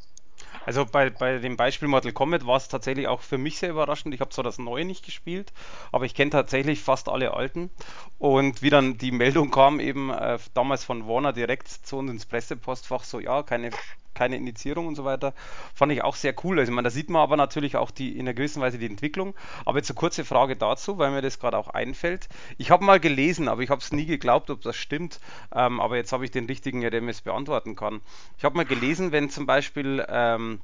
[0.66, 4.14] Also bei, bei dem Beispiel Mortal Kombat war es tatsächlich auch für mich sehr überraschend.
[4.14, 5.52] Ich habe zwar das Neue nicht gespielt,
[5.92, 7.70] aber ich kenne tatsächlich fast alle alten.
[8.18, 12.26] Und wie dann die Meldung kam, eben äh, damals von Warner direkt zu uns ins
[12.26, 13.70] Pressepostfach, so ja, keine
[14.14, 15.34] keine Indizierung und so weiter.
[15.74, 16.58] Fand ich auch sehr cool.
[16.58, 18.86] Also, ich meine, da sieht man aber natürlich auch die, in einer gewissen Weise die
[18.86, 19.34] Entwicklung.
[19.64, 22.28] Aber jetzt eine kurze Frage dazu, weil mir das gerade auch einfällt.
[22.58, 25.20] Ich habe mal gelesen, aber ich habe es nie geglaubt, ob das stimmt.
[25.54, 28.00] Ähm, aber jetzt habe ich den richtigen, der mir es beantworten kann.
[28.38, 30.60] Ich habe mal gelesen, wenn zum Beispiel ähm,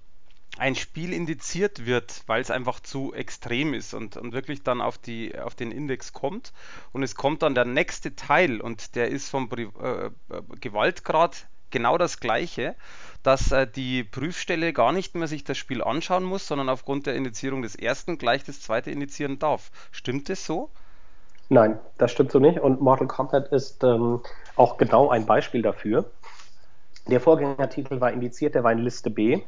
[0.59, 4.99] ein Spiel indiziert wird, weil es einfach zu extrem ist und, und wirklich dann auf,
[4.99, 6.53] die, auf den Index kommt
[6.93, 10.11] und es kommt dann der nächste Teil und der ist vom Pri äh, äh
[10.61, 12.75] Gewaltgrad genau das gleiche,
[13.23, 17.15] dass äh, die Prüfstelle gar nicht mehr sich das Spiel anschauen muss, sondern aufgrund der
[17.15, 19.71] Indizierung des ersten gleich das zweite indizieren darf.
[19.91, 20.71] Stimmt das so?
[21.49, 22.61] Nein, das stimmt so nicht.
[22.61, 24.21] Und Mortal Kombat ist ähm,
[24.57, 26.11] auch genau ein Beispiel dafür.
[27.09, 29.41] Der Vorgängertitel war indiziert, der war in Liste B.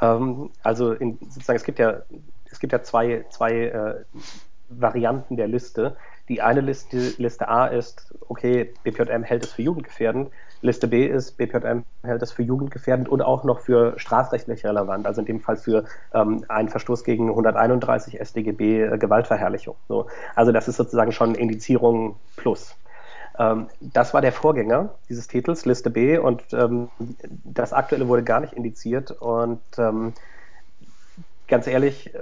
[0.00, 2.02] Ähm, also in, sozusagen, es gibt ja,
[2.50, 3.94] es gibt ja zwei, zwei äh,
[4.68, 5.96] Varianten der Liste.
[6.28, 10.30] Die eine Liste, Liste A ist, okay, BPJM hält es für jugendgefährdend.
[10.62, 15.20] Liste B ist, BPJM hält es für jugendgefährdend und auch noch für strafrechtlich relevant, also
[15.20, 19.76] in dem Fall für ähm, einen Verstoß gegen 131 StGB äh, Gewaltverherrlichung.
[19.88, 20.06] So.
[20.34, 22.76] Also das ist sozusagen schon Indizierung plus.
[23.38, 26.90] Ähm, das war der Vorgänger dieses Titels, Liste B, und ähm,
[27.44, 29.10] das aktuelle wurde gar nicht indiziert.
[29.12, 30.12] Und ähm,
[31.48, 32.12] ganz ehrlich,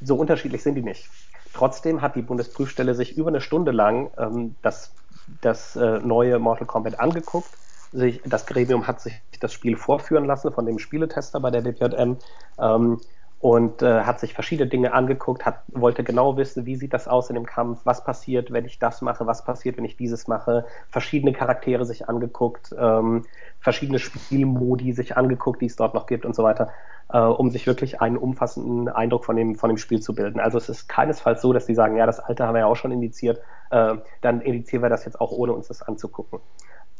[0.00, 1.08] so unterschiedlich sind die nicht.
[1.52, 4.92] Trotzdem hat die Bundesprüfstelle sich über eine Stunde lang ähm, das,
[5.40, 7.50] das äh, neue Mortal Kombat angeguckt.
[7.92, 12.16] Sich, das Gremium hat sich das Spiel vorführen lassen von dem Spieletester bei der DPJM
[12.58, 13.00] ähm,
[13.40, 17.30] und äh, hat sich verschiedene Dinge angeguckt, hat, wollte genau wissen, wie sieht das aus
[17.30, 20.66] in dem Kampf, was passiert, wenn ich das mache, was passiert, wenn ich dieses mache,
[20.90, 23.24] verschiedene Charaktere sich angeguckt, ähm,
[23.58, 26.70] verschiedene Spielmodi sich angeguckt, die es dort noch gibt und so weiter
[27.12, 30.40] äh, um sich wirklich einen umfassenden Eindruck von dem, von dem Spiel zu bilden.
[30.40, 32.76] Also es ist keinesfalls so, dass die sagen, ja, das alte haben wir ja auch
[32.76, 36.40] schon indiziert, äh, dann indizieren wir das jetzt auch, ohne uns das anzugucken.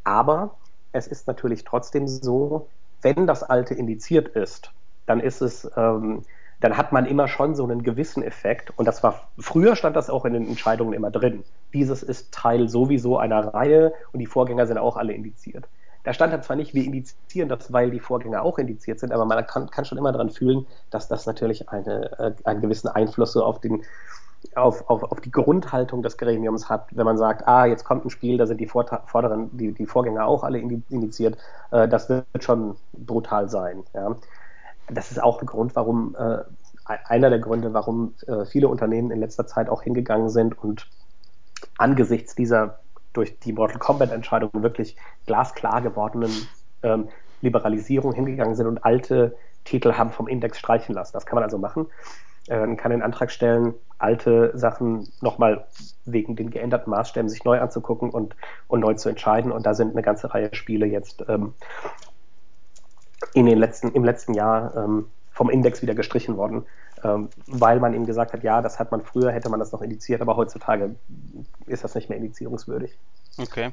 [0.05, 0.57] Aber
[0.93, 2.69] es ist natürlich trotzdem so,
[3.03, 4.73] wenn das alte indiziert ist,
[5.07, 6.23] dann ist es, ähm,
[6.61, 8.73] dann hat man immer schon so einen gewissen Effekt.
[8.77, 11.43] Und das war, früher stand das auch in den Entscheidungen immer drin.
[11.73, 15.69] Dieses ist Teil sowieso einer Reihe und die Vorgänger sind auch alle indiziert.
[16.05, 19.27] Da stand dann zwar nicht, wir indizieren das, weil die Vorgänger auch indiziert sind, aber
[19.27, 23.33] man kann, kann schon immer daran fühlen, dass das natürlich eine, äh, einen gewissen Einfluss
[23.33, 23.85] so auf den,
[24.55, 28.11] auf, auf, auf die Grundhaltung des Gremiums hat, wenn man sagt, ah, jetzt kommt ein
[28.11, 31.39] Spiel, da sind die Vorderen, die, die Vorgänger auch alle indiziert,
[31.71, 33.85] äh, das wird schon brutal sein.
[33.95, 34.17] Ja.
[34.89, 36.39] Das ist auch ein Grund, warum, äh,
[36.85, 40.89] einer der Gründe, warum äh, viele Unternehmen in letzter Zeit auch hingegangen sind und
[41.79, 42.81] angesichts dieser
[43.13, 46.31] durch die Mortal Kombat-Entscheidung wirklich glasklar gewordenen
[46.83, 47.09] ähm,
[47.41, 51.13] Liberalisierung hingegangen sind und alte Titel haben vom Index streichen lassen.
[51.13, 51.87] Das kann man also machen.
[52.49, 55.67] Äh, kann den Antrag stellen, alte Sachen nochmal
[56.05, 58.35] wegen den geänderten Maßstäben sich neu anzugucken und,
[58.67, 59.53] und neu zu entscheiden.
[59.53, 61.55] Und da sind eine ganze Reihe Spiele jetzt ähm,
[63.35, 66.67] in den letzten, im letzten Jahr ähm, vom Index wieder gestrichen worden,
[67.05, 69.83] ähm, weil man ihm gesagt hat, ja, das hat man früher, hätte man das noch
[69.83, 70.97] indiziert, aber heutzutage
[71.67, 72.99] ist das nicht mehr indizierungswürdig.
[73.39, 73.73] Okay.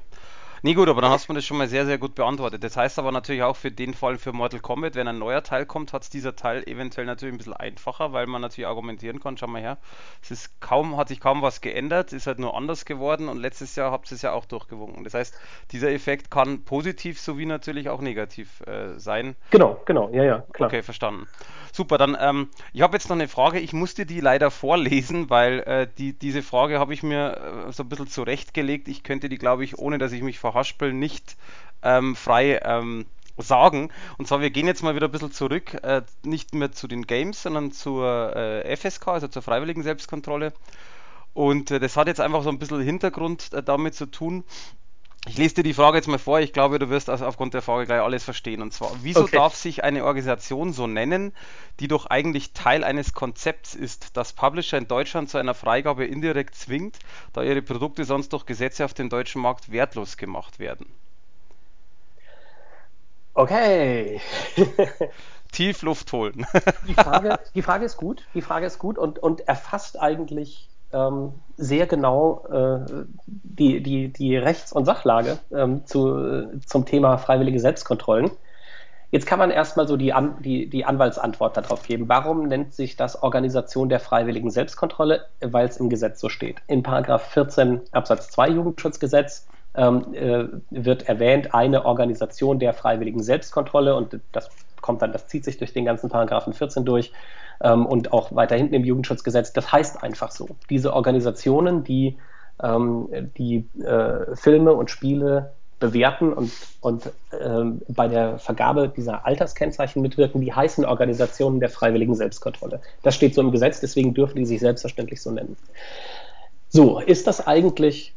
[0.63, 2.63] Nee, gut, aber dann hast du mir das schon mal sehr, sehr gut beantwortet.
[2.63, 5.65] Das heißt aber natürlich auch für den Fall für Mortal Kombat, wenn ein neuer Teil
[5.65, 9.37] kommt, hat es dieser Teil eventuell natürlich ein bisschen einfacher, weil man natürlich argumentieren kann,
[9.37, 9.77] schau mal her,
[10.21, 13.75] es ist kaum, hat sich kaum was geändert, ist halt nur anders geworden und letztes
[13.75, 15.03] Jahr habt ihr es ja auch durchgewunken.
[15.03, 15.37] Das heißt,
[15.71, 19.35] dieser Effekt kann positiv sowie natürlich auch negativ äh, sein.
[19.51, 20.67] Genau, genau, ja, ja, klar.
[20.67, 21.27] Okay, verstanden.
[21.77, 25.59] Super, dann, ähm, ich habe jetzt noch eine Frage, ich musste die leider vorlesen, weil
[25.59, 28.87] äh, die, diese Frage habe ich mir äh, so ein bisschen zurechtgelegt.
[28.87, 31.37] Ich könnte die, glaube ich, ohne dass ich mich verhaspel, nicht
[31.83, 33.05] ähm, frei ähm,
[33.37, 33.91] sagen.
[34.17, 37.05] Und zwar, wir gehen jetzt mal wieder ein bisschen zurück, äh, nicht mehr zu den
[37.05, 40.53] Games, sondern zur äh, FSK, also zur freiwilligen Selbstkontrolle.
[41.35, 44.45] Und äh, das hat jetzt einfach so ein bisschen Hintergrund äh, damit zu tun,
[45.27, 46.39] ich lese dir die Frage jetzt mal vor.
[46.39, 48.61] Ich glaube, du wirst also aufgrund der Frage gleich alles verstehen.
[48.61, 49.35] Und zwar, wieso okay.
[49.35, 51.33] darf sich eine Organisation so nennen,
[51.79, 56.55] die doch eigentlich Teil eines Konzepts ist, das Publisher in Deutschland zu einer Freigabe indirekt
[56.55, 56.99] zwingt,
[57.33, 60.87] da ihre Produkte sonst durch Gesetze auf dem deutschen Markt wertlos gemacht werden?
[63.33, 64.19] Okay.
[65.51, 66.45] Tief Luft holen.
[66.87, 68.25] die, Frage, die Frage ist gut.
[68.33, 74.37] Die Frage ist gut und, und erfasst eigentlich ähm, sehr genau äh, die, die, die
[74.37, 78.31] Rechts- und Sachlage ähm, zu, zum Thema freiwillige Selbstkontrollen.
[79.09, 82.09] Jetzt kann man erstmal so die, An die, die Anwaltsantwort darauf geben.
[82.09, 85.25] Warum nennt sich das Organisation der freiwilligen Selbstkontrolle?
[85.39, 86.57] Weil es im Gesetz so steht.
[86.67, 93.95] In Paragraph 14 Absatz 2 Jugendschutzgesetz ähm, äh, wird erwähnt, eine Organisation der freiwilligen Selbstkontrolle
[93.95, 94.49] und das
[94.87, 97.11] kommt dann, das zieht sich durch den ganzen Paragraphen 14 durch
[97.61, 99.53] ähm, und auch weiter hinten im Jugendschutzgesetz.
[99.53, 100.47] Das heißt einfach so.
[100.69, 102.17] Diese Organisationen, die
[102.63, 110.01] ähm, die äh, Filme und Spiele bewerten und, und ähm, bei der Vergabe dieser Alterskennzeichen
[110.01, 112.81] mitwirken, die heißen Organisationen der freiwilligen Selbstkontrolle.
[113.03, 115.55] Das steht so im Gesetz, deswegen dürfen die sich selbstverständlich so nennen.
[116.69, 118.15] So, ist das eigentlich,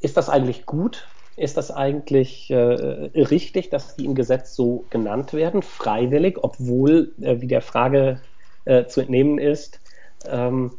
[0.00, 1.06] ist das eigentlich gut?
[1.38, 7.40] Ist das eigentlich äh, richtig, dass die im Gesetz so genannt werden, freiwillig, obwohl, äh,
[7.40, 8.20] wie der Frage
[8.64, 9.80] äh, zu entnehmen ist,
[10.26, 10.72] ähm,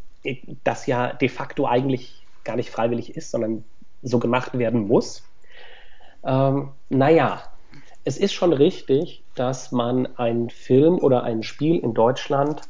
[0.66, 3.64] das ja de facto eigentlich gar nicht freiwillig ist, sondern
[4.01, 5.24] so gemacht werden muss.
[6.26, 7.41] Ähm, naja,
[8.03, 12.62] es ist schon richtig, dass man einen Film oder ein Spiel in Deutschland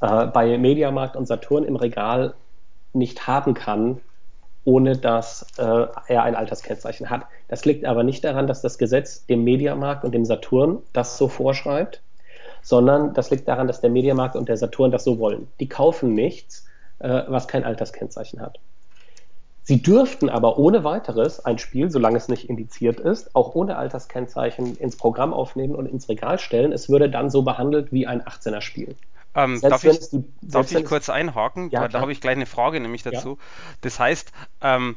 [0.00, 2.34] äh, bei Mediamarkt und Saturn im Regal
[2.92, 4.00] nicht haben kann,
[4.68, 7.22] ohne dass äh, er ein Alterskennzeichen hat.
[7.48, 11.26] Das liegt aber nicht daran, dass das Gesetz dem Mediamarkt und dem Saturn das so
[11.28, 12.02] vorschreibt,
[12.60, 15.48] sondern das liegt daran, dass der Mediamarkt und der Saturn das so wollen.
[15.58, 16.66] Die kaufen nichts,
[16.98, 18.58] äh, was kein Alterskennzeichen hat.
[19.62, 24.76] Sie dürften aber ohne weiteres ein Spiel, solange es nicht indiziert ist, auch ohne Alterskennzeichen
[24.76, 26.72] ins Programm aufnehmen und ins Regal stellen.
[26.72, 28.96] Es würde dann so behandelt wie ein 18er Spiel.
[29.38, 31.70] Ähm, darf ich, die, darf ich kurz einhaken?
[31.70, 33.38] Ja, da habe ich gleich eine Frage nämlich dazu.
[33.38, 33.44] Ja.
[33.82, 34.32] Das heißt,
[34.62, 34.96] ähm,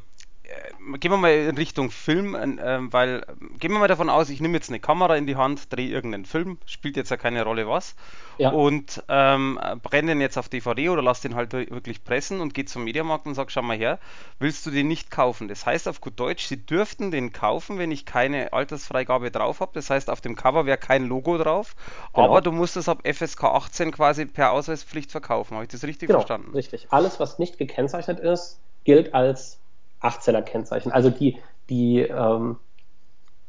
[1.00, 3.26] gehen wir mal in Richtung Film, äh, weil
[3.60, 6.26] gehen wir mal davon aus, ich nehme jetzt eine Kamera in die Hand, drehe irgendeinen
[6.26, 7.96] Film, spielt jetzt ja keine Rolle was,
[8.38, 8.50] ja.
[8.50, 12.66] und ähm, brenne den jetzt auf DVD oder lass den halt wirklich pressen und gehe
[12.66, 14.00] zum Mediamarkt und sage, schau mal her,
[14.40, 15.48] willst du den nicht kaufen?
[15.48, 19.72] Das heißt auf gut Deutsch, sie dürften den kaufen, wenn ich keine Altersfreigabe drauf habe.
[19.74, 21.76] Das heißt, auf dem Cover wäre kein Logo drauf,
[22.14, 22.28] genau.
[22.28, 25.56] aber du musst es ab FSK 18 quasi per Ausweispflicht verkaufen.
[25.56, 26.52] Habe ich das richtig genau, verstanden?
[26.54, 26.88] Richtig.
[26.90, 29.61] Alles, was nicht gekennzeichnet ist, gilt als
[30.02, 30.92] 18er Kennzeichen.
[30.92, 31.38] Also die,
[31.70, 32.58] die, ähm,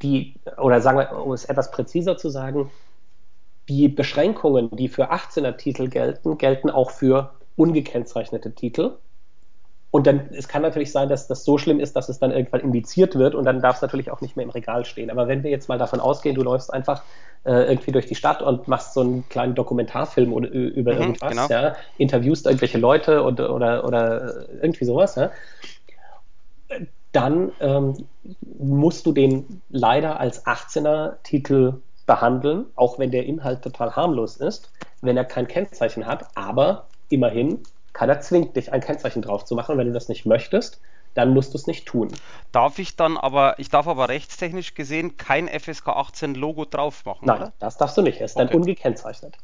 [0.01, 2.71] die, oder sagen wir, um es etwas präziser zu sagen,
[3.69, 8.97] die Beschränkungen, die für 18er Titel gelten, gelten auch für ungekennzeichnete Titel.
[9.91, 12.61] Und dann, es kann natürlich sein, dass das so schlimm ist, dass es dann irgendwann
[12.61, 15.11] indiziert wird und dann darf es natürlich auch nicht mehr im Regal stehen.
[15.11, 17.03] Aber wenn wir jetzt mal davon ausgehen, du läufst einfach
[17.45, 21.29] äh, irgendwie durch die Stadt und machst so einen kleinen Dokumentarfilm oder, über mhm, irgendwas,
[21.29, 21.47] genau.
[21.47, 25.29] ja, interviewst irgendwelche Leute und, oder, oder irgendwie sowas, ja,
[27.11, 28.07] dann ähm,
[28.41, 35.15] musst du den leider als 18er-Titel behandeln, auch wenn der Inhalt total harmlos ist, wenn
[35.15, 36.25] er kein Kennzeichen hat.
[36.35, 37.59] Aber immerhin,
[37.93, 39.77] keiner zwingt dich, ein Kennzeichen drauf zu machen.
[39.77, 40.81] Wenn du das nicht möchtest,
[41.13, 42.09] dann musst du es nicht tun.
[42.51, 47.25] Darf ich dann aber, ich darf aber rechtstechnisch gesehen kein FSK 18 Logo drauf machen,
[47.25, 47.53] Nein, oder?
[47.59, 48.19] das darfst du nicht.
[48.19, 48.47] Er ist okay.
[48.47, 49.37] dann ungekennzeichnet.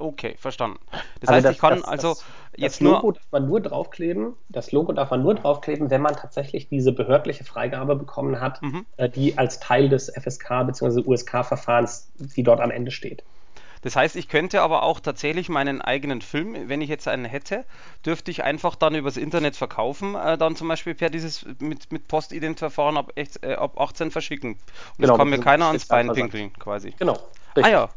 [0.00, 0.78] Okay, verstanden.
[1.20, 2.24] Das also heißt, das, ich kann das, also das,
[2.56, 3.12] jetzt das Logo nur.
[3.12, 4.32] darf man nur draufkleben.
[4.48, 8.86] Das Logo darf man nur draufkleben, wenn man tatsächlich diese behördliche Freigabe bekommen hat, mhm.
[8.96, 11.02] Äh, die als Teil des FSK bzw.
[11.06, 13.22] USK-Verfahrens, die dort am Ende steht.
[13.82, 17.64] Das heißt, ich könnte aber auch tatsächlich meinen eigenen Film, wenn ich jetzt einen hätte,
[18.04, 22.08] dürfte ich einfach dann übers Internet verkaufen, äh, dann zum Beispiel per dieses mit, mit
[22.08, 24.52] Postident-Verfahren ab, äh, ab 18 verschicken.
[24.52, 24.58] Und
[24.98, 26.94] genau, das kann mir keiner ans Bein pinkeln, quasi.
[26.98, 27.18] Genau.
[27.56, 27.64] Richtig.
[27.64, 27.88] Ah ja,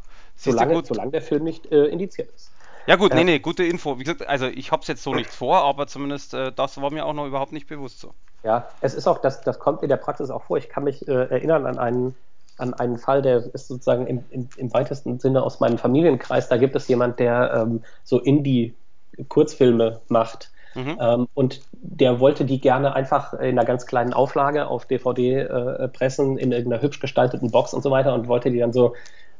[0.44, 2.50] solange, solange der Film nicht äh, indiziert ist.
[2.86, 3.98] Ja gut, äh, nee, nee, gute Info.
[3.98, 6.90] Wie gesagt, also ich habe es jetzt so nicht vor, aber zumindest äh, das war
[6.90, 8.12] mir auch noch überhaupt nicht bewusst so.
[8.42, 10.58] Ja, es ist auch, das, das kommt in der Praxis auch vor.
[10.58, 12.14] Ich kann mich äh, erinnern an einen,
[12.58, 16.48] an einen Fall, der ist sozusagen im, im, im, weitesten Sinne aus meinem Familienkreis.
[16.48, 20.50] Da gibt es jemand, der ähm, so Indie-Kurzfilme macht.
[20.74, 20.98] Mhm.
[21.00, 25.88] Ähm, und der wollte die gerne einfach in einer ganz kleinen Auflage auf DVD äh,
[25.88, 28.94] pressen, in irgendeiner hübsch gestalteten Box und so weiter und wollte die dann so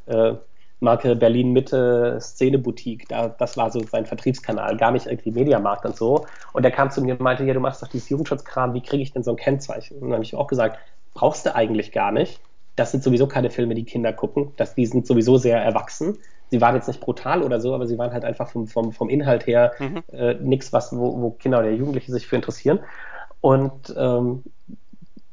[0.07, 0.35] äh,
[0.81, 3.09] Marke Berlin Mitte Szene Boutique.
[3.09, 6.27] Da, das war so sein Vertriebskanal, gar nicht irgendwie Mediamarkt und so.
[6.53, 9.03] Und er kam zu mir und meinte, ja, du machst doch dieses Jugendschutzkram, wie kriege
[9.03, 9.97] ich denn so ein Kennzeichen?
[9.97, 10.79] Und dann habe ich auch gesagt,
[11.15, 12.41] brauchst du eigentlich gar nicht.
[12.77, 14.53] Das sind sowieso keine Filme, die Kinder gucken.
[14.57, 16.19] Das, die sind sowieso sehr erwachsen.
[16.51, 19.09] Sie waren jetzt nicht brutal oder so, aber sie waren halt einfach vom, vom, vom
[19.09, 20.03] Inhalt her mhm.
[20.13, 22.81] äh, nichts, wo, wo Kinder oder Jugendliche sich für interessieren.
[23.41, 24.43] Und ähm,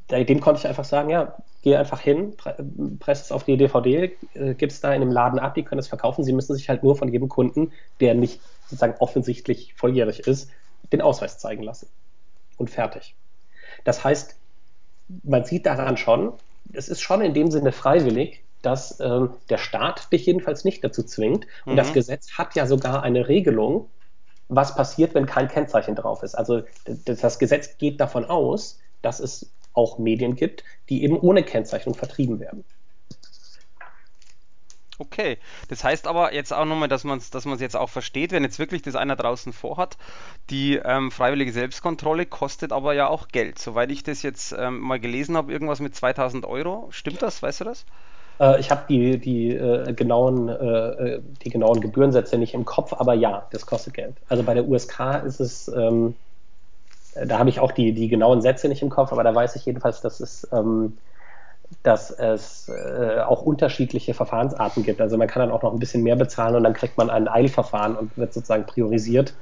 [0.10, 2.36] dem konnte ich einfach sagen, ja, geh einfach hin,
[3.00, 5.80] presst es auf die DVD, äh, gib es da in einem Laden ab, die können
[5.80, 6.24] es verkaufen.
[6.24, 10.50] Sie müssen sich halt nur von jedem Kunden, der nicht sozusagen offensichtlich volljährig ist,
[10.92, 11.88] den Ausweis zeigen lassen.
[12.58, 13.16] Und fertig.
[13.84, 14.36] Das heißt,
[15.24, 16.34] man sieht daran schon,
[16.74, 21.04] es ist schon in dem Sinne freiwillig, dass ähm, der Staat dich jedenfalls nicht dazu
[21.04, 21.48] zwingt.
[21.66, 21.78] Und mhm.
[21.78, 23.90] das Gesetz hat ja sogar eine Regelung,
[24.48, 26.36] was passiert, wenn kein Kennzeichen drauf ist.
[26.36, 26.62] Also
[27.06, 32.40] das Gesetz geht davon aus, dass es auch Medien gibt, die eben ohne Kennzeichnung vertrieben
[32.40, 32.64] werden.
[35.02, 38.44] Okay, das heißt aber jetzt auch nochmal, dass man es dass jetzt auch versteht, wenn
[38.44, 39.98] jetzt wirklich das einer draußen vorhat,
[40.52, 43.58] die ähm, freiwillige Selbstkontrolle kostet aber ja auch Geld.
[43.58, 46.88] Soweit ich das jetzt ähm, mal gelesen habe, irgendwas mit 2000 Euro.
[46.92, 47.42] Stimmt das?
[47.42, 47.86] Weißt du das?
[48.40, 53.16] Äh, ich habe die, die, äh, genauen, äh, die genauen Gebührensätze nicht im Kopf, aber
[53.16, 54.16] ja, das kostet Geld.
[54.30, 56.16] Also bei der USK ist es ähm,
[57.16, 59.66] da habe ich auch die, die genauen Sätze nicht im Kopf, aber da weiß ich
[59.66, 60.98] jedenfalls, dass es, ähm,
[61.84, 65.02] dass es äh, auch unterschiedliche Verfahrensarten gibt.
[65.02, 67.28] Also man kann dann auch noch ein bisschen mehr bezahlen und dann kriegt man ein
[67.28, 69.34] Eilverfahren und wird sozusagen priorisiert,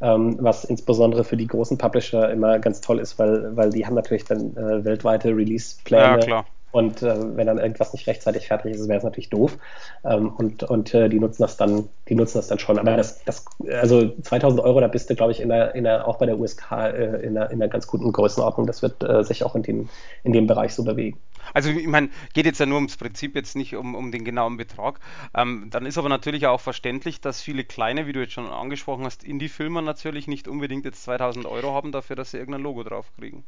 [0.00, 3.94] ähm, was insbesondere für die großen Publisher immer ganz toll ist, weil, weil die haben
[3.94, 6.26] natürlich dann äh, weltweite Release-Pläne.
[6.26, 9.58] Ja, und äh, wenn dann irgendwas nicht rechtzeitig fertig ist, wäre es natürlich doof.
[10.04, 12.78] Ähm, und und äh, die nutzen das dann, die nutzen das dann schon.
[12.78, 16.06] Aber das, das also 2000 Euro, da bist du, glaube ich, in der, in der,
[16.06, 18.66] auch bei der USK äh, in, einer, in einer ganz guten Größenordnung.
[18.66, 19.88] Das wird äh, sich auch in dem,
[20.22, 21.18] in dem Bereich so bewegen.
[21.54, 24.56] Also ich meine, geht jetzt ja nur ums Prinzip, jetzt nicht um, um den genauen
[24.56, 25.00] Betrag.
[25.34, 29.04] Ähm, dann ist aber natürlich auch verständlich, dass viele kleine, wie du jetzt schon angesprochen
[29.04, 33.10] hast, Indie-Filmer natürlich nicht unbedingt jetzt 2000 Euro haben dafür, dass sie irgendein Logo drauf
[33.18, 33.44] kriegen.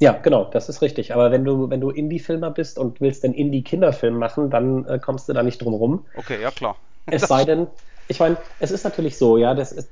[0.00, 1.12] Ja, genau, das ist richtig.
[1.12, 5.28] Aber wenn du, wenn du Indie-Filmer bist und willst einen Indie-Kinderfilm machen, dann äh, kommst
[5.28, 6.06] du da nicht drum rum.
[6.16, 6.76] Okay, ja klar.
[7.06, 7.66] Es sei denn,
[8.06, 9.88] ich meine, es ist natürlich so, ja, das, ist,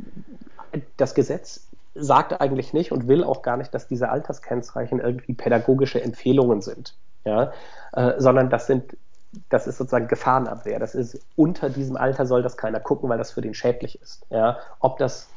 [0.96, 6.00] das Gesetz sagt eigentlich nicht und will auch gar nicht, dass diese Alterskennzeichen irgendwie pädagogische
[6.00, 6.94] Empfehlungen sind,
[7.24, 7.52] ja,
[7.94, 8.96] äh, sondern das sind,
[9.48, 10.78] das ist sozusagen Gefahrenabwehr.
[10.78, 14.26] Das ist unter diesem Alter soll das keiner gucken, weil das für den schädlich ist.
[14.30, 15.28] Ja, ob das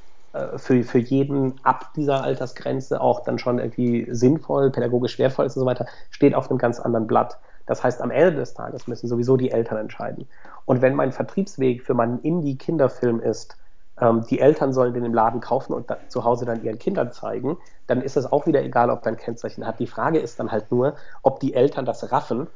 [0.58, 5.62] für, für jeden ab dieser Altersgrenze auch dann schon irgendwie sinnvoll, pädagogisch wertvoll ist und
[5.62, 7.40] so weiter, steht auf einem ganz anderen Blatt.
[7.66, 10.28] Das heißt, am Ende des Tages müssen sowieso die Eltern entscheiden.
[10.66, 13.58] Und wenn mein Vertriebsweg für meinen Indie-Kinderfilm ist,
[14.02, 17.58] ähm, die Eltern sollen den im Laden kaufen und zu Hause dann ihren Kindern zeigen,
[17.88, 19.80] dann ist es auch wieder egal, ob dein Kennzeichen hat.
[19.80, 22.48] Die Frage ist dann halt nur, ob die Eltern das raffen,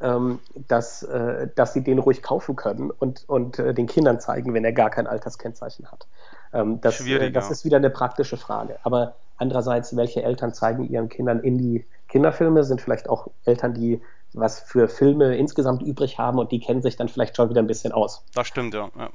[0.00, 4.54] ähm, dass, äh, dass sie den ruhig kaufen können und, und äh, den Kindern zeigen,
[4.54, 6.06] wenn er gar kein Alterskennzeichen hat.
[6.52, 8.78] Ähm, das äh, das ist wieder eine praktische Frage.
[8.82, 14.00] Aber andererseits, welche Eltern zeigen ihren Kindern in die Kinderfilme, sind vielleicht auch Eltern, die
[14.32, 17.66] was für Filme insgesamt übrig haben und die kennen sich dann vielleicht schon wieder ein
[17.66, 18.24] bisschen aus.
[18.34, 18.88] Das stimmt, ja.
[18.96, 19.10] ja.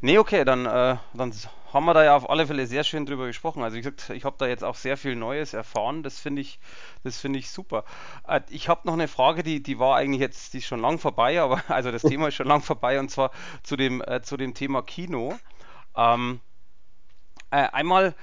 [0.00, 1.32] Nee, okay, dann, äh, dann
[1.72, 3.62] haben wir da ja auf alle Fälle sehr schön drüber gesprochen.
[3.62, 6.02] Also wie gesagt, ich habe da jetzt auch sehr viel Neues erfahren.
[6.02, 6.58] Das finde ich,
[7.04, 7.84] das ich super.
[8.28, 10.98] Äh, ich habe noch eine Frage, die, die war eigentlich jetzt, die ist schon lang
[10.98, 13.30] vorbei, aber also das Thema ist schon lang vorbei und zwar
[13.62, 15.34] zu dem, äh, zu dem Thema Kino.
[15.96, 16.40] Ähm,
[17.50, 18.14] äh, einmal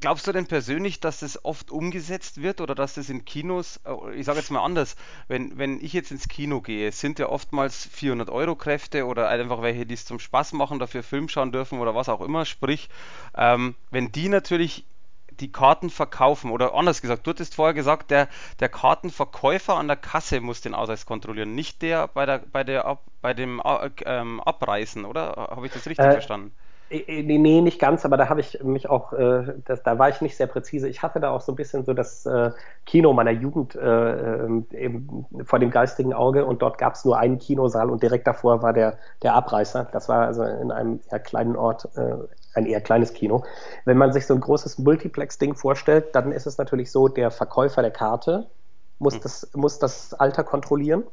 [0.00, 4.14] glaubst du denn persönlich, dass das oft umgesetzt wird oder dass das in Kinos, äh,
[4.14, 4.96] ich sage jetzt mal anders,
[5.28, 9.62] wenn, wenn ich jetzt ins Kino gehe, sind ja oftmals 400 Euro Kräfte oder einfach
[9.62, 12.88] welche, die es zum Spaß machen, dafür Film schauen dürfen oder was auch immer, sprich,
[13.36, 14.84] ähm, wenn die natürlich
[15.30, 19.96] die Karten verkaufen oder anders gesagt, du hattest vorher gesagt, der, der Kartenverkäufer an der
[19.96, 24.40] Kasse muss den Ausweis kontrollieren, nicht der bei der bei der bei dem äh, ähm,
[24.40, 25.36] Abreißen, oder?
[25.36, 26.52] Habe ich das richtig äh, verstanden?
[26.90, 30.36] Nee, nicht ganz, aber da habe ich mich auch, äh, das, da war ich nicht
[30.36, 30.88] sehr präzise.
[30.88, 32.50] Ich hatte da auch so ein bisschen so das äh,
[32.86, 37.38] Kino meiner Jugend äh, eben vor dem geistigen Auge und dort gab es nur einen
[37.38, 39.88] Kinosaal und direkt davor war der, der Abreißer.
[39.92, 42.14] Das war also in einem eher kleinen Ort äh,
[42.54, 43.44] ein eher kleines Kino.
[43.84, 47.82] Wenn man sich so ein großes Multiplex-Ding vorstellt, dann ist es natürlich so, der Verkäufer
[47.82, 48.46] der Karte
[48.98, 49.20] muss, hm.
[49.22, 51.04] das, muss das Alter kontrollieren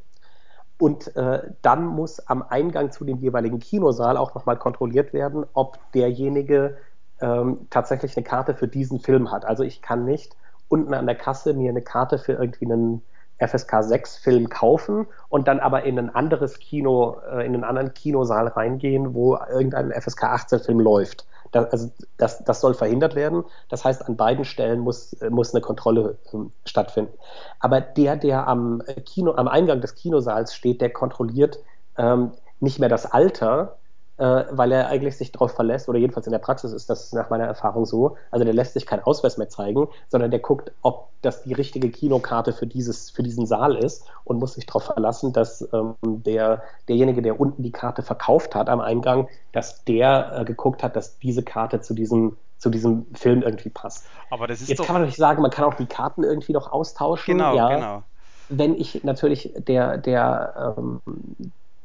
[0.78, 5.80] und äh, dann muss am Eingang zu dem jeweiligen Kinosaal auch nochmal kontrolliert werden, ob
[5.94, 6.78] derjenige
[7.22, 9.46] ähm, tatsächlich eine Karte für diesen Film hat.
[9.46, 10.36] Also ich kann nicht
[10.68, 13.02] unten an der Kasse mir eine Karte für irgendwie einen
[13.38, 17.94] FSK 6 Film kaufen und dann aber in ein anderes Kino, äh, in einen anderen
[17.94, 21.26] Kinosaal reingehen, wo irgendein FSK 18 Film läuft.
[21.52, 23.44] Das, also das, das soll verhindert werden.
[23.70, 27.14] Das heißt, an beiden Stellen muss, muss eine Kontrolle äh, stattfinden.
[27.60, 31.60] Aber der, der am Kino, am Eingang des Kinosaals steht, der kontrolliert
[31.98, 33.78] ähm, nicht mehr das Alter,
[34.18, 37.30] äh, weil er eigentlich sich darauf verlässt, oder jedenfalls in der Praxis ist das nach
[37.30, 41.10] meiner Erfahrung so, also der lässt sich keinen Ausweis mehr zeigen, sondern der guckt, ob
[41.22, 45.34] das die richtige Kinokarte für, dieses, für diesen Saal ist und muss sich darauf verlassen,
[45.34, 50.46] dass ähm, der, derjenige, der unten die Karte verkauft hat am Eingang, dass der äh,
[50.46, 54.06] geguckt hat, dass diese Karte zu diesem zu diesem Film irgendwie passt.
[54.32, 56.72] Aber das ist Jetzt kann man natürlich sagen, man kann auch die Karten irgendwie noch
[56.72, 57.38] austauschen.
[57.38, 57.68] Genau, ja.
[57.68, 58.04] genau.
[58.48, 61.02] Wenn ich natürlich der, der ähm,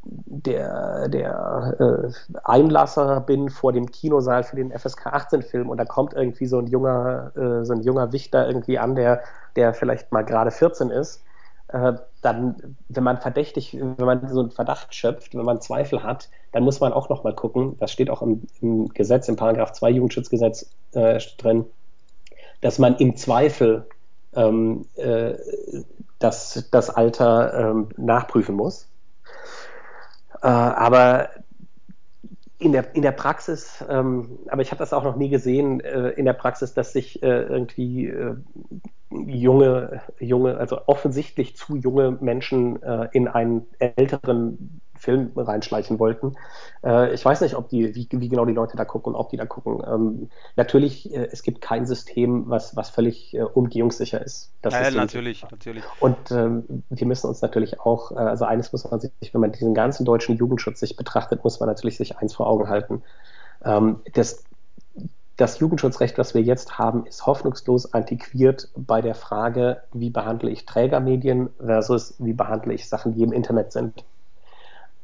[0.02, 5.84] der, der äh, Einlasser bin vor dem Kinosaal für den FSK 18 Film und da
[5.84, 9.22] kommt irgendwie so ein junger, äh, so ein junger Wichter irgendwie an, der,
[9.56, 11.22] der vielleicht mal gerade 14 ist,
[11.68, 11.92] äh,
[12.22, 16.64] dann, wenn man verdächtig, wenn man so einen Verdacht schöpft, wenn man Zweifel hat, dann
[16.64, 20.70] muss man auch nochmal gucken, das steht auch im, im, Gesetz, im Paragraph 2 Jugendschutzgesetz
[20.92, 21.66] äh, drin,
[22.60, 23.86] dass man im Zweifel
[24.34, 25.34] ähm, äh,
[26.18, 28.89] das, das Alter ähm, nachprüfen muss.
[30.42, 31.30] Äh, aber
[32.58, 36.10] in der, in der Praxis, ähm, aber ich habe das auch noch nie gesehen, äh,
[36.10, 38.36] in der Praxis, dass sich äh, irgendwie äh,
[39.10, 46.36] junge, junge, also offensichtlich zu junge Menschen äh, in einen älteren Film reinschleichen wollten.
[46.84, 49.30] Äh, ich weiß nicht, ob die, wie, wie, genau die Leute da gucken und ob
[49.30, 49.82] die da gucken.
[49.86, 54.52] Ähm, natürlich, äh, es gibt kein System, was, was völlig äh, umgehungssicher ist.
[54.62, 55.84] Das ja, ist natürlich, natürlich.
[56.00, 59.52] Und ähm, wir müssen uns natürlich auch, äh, also eines muss man sich, wenn man
[59.52, 63.02] diesen ganzen deutschen Jugendschutz sich betrachtet, muss man natürlich sich eins vor Augen halten.
[63.64, 64.44] Ähm, das,
[65.40, 70.66] das Jugendschutzrecht, was wir jetzt haben, ist hoffnungslos antiquiert bei der Frage, wie behandle ich
[70.66, 74.04] Trägermedien versus wie behandle ich Sachen, die im Internet sind.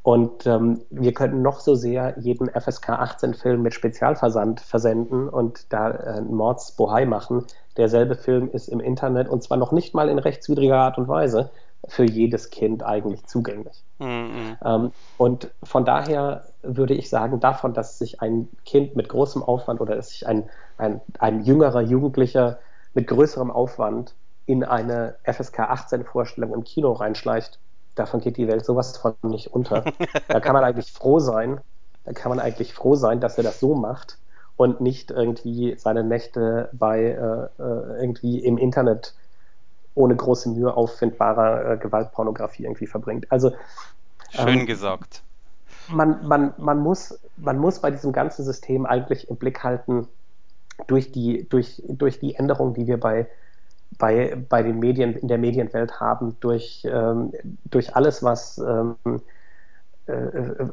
[0.07, 5.91] Und ähm, wir könnten noch so sehr jeden FSK 18-Film mit Spezialversand versenden und da
[5.91, 7.43] äh, einen Mordsbohai machen.
[7.75, 11.49] Derselbe Film ist im Internet und zwar noch nicht mal in rechtswidriger Art und Weise
[11.89, 13.83] für jedes Kind eigentlich zugänglich.
[13.99, 14.55] Mhm.
[14.63, 19.81] Ähm, und von daher würde ich sagen, davon, dass sich ein Kind mit großem Aufwand
[19.81, 22.59] oder dass sich ein, ein, ein jüngerer Jugendlicher
[22.93, 27.59] mit größerem Aufwand in eine FSK 18 Vorstellung im Kino reinschleicht,
[27.99, 29.83] davon geht die Welt sowas von nicht unter.
[30.27, 31.59] Da kann man eigentlich froh sein,
[32.05, 34.17] da kann man eigentlich froh sein, dass er das so macht
[34.55, 39.13] und nicht irgendwie seine Nächte bei äh, äh irgendwie im Internet
[39.95, 43.31] ohne große Mühe auffindbarer äh, Gewaltpornografie irgendwie verbringt.
[43.31, 43.51] Also
[44.29, 45.23] schön ähm, gesagt.
[45.89, 50.07] Man, man, man, muss, man muss bei diesem ganzen System eigentlich im Blick halten,
[50.85, 53.27] durch die, durch, durch die Änderungen, die wir bei,
[53.97, 57.31] bei, bei den Medien, in der Medienwelt haben, durch, ähm,
[57.65, 58.95] durch alles, was, ähm,
[60.05, 60.13] äh,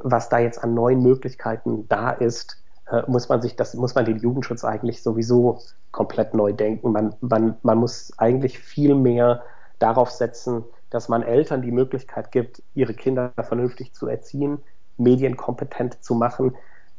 [0.02, 4.04] was da jetzt an neuen Möglichkeiten da ist, äh, muss man sich das, muss man
[4.04, 5.60] den Jugendschutz eigentlich sowieso
[5.90, 6.92] komplett neu denken.
[6.92, 9.42] Man, man, man muss eigentlich viel mehr
[9.78, 14.58] darauf setzen, dass man Eltern die Möglichkeit gibt, ihre Kinder vernünftig zu erziehen,
[14.96, 16.54] medienkompetent zu machen.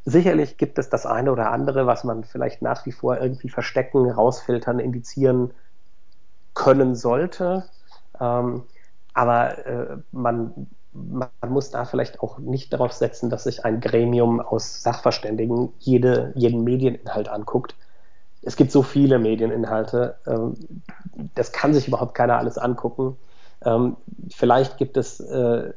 [0.06, 4.10] Sicherlich gibt es das eine oder andere, was man vielleicht nach wie vor irgendwie verstecken,
[4.10, 5.52] rausfiltern, indizieren
[6.56, 7.66] können sollte.
[8.20, 8.64] Ähm,
[9.14, 14.40] aber äh, man, man muss da vielleicht auch nicht darauf setzen, dass sich ein Gremium
[14.40, 17.76] aus Sachverständigen jede, jeden Medieninhalt anguckt.
[18.42, 20.56] Es gibt so viele Medieninhalte, ähm,
[21.36, 23.18] das kann sich überhaupt keiner alles angucken.
[23.64, 23.98] Ähm,
[24.30, 25.74] vielleicht gibt es äh,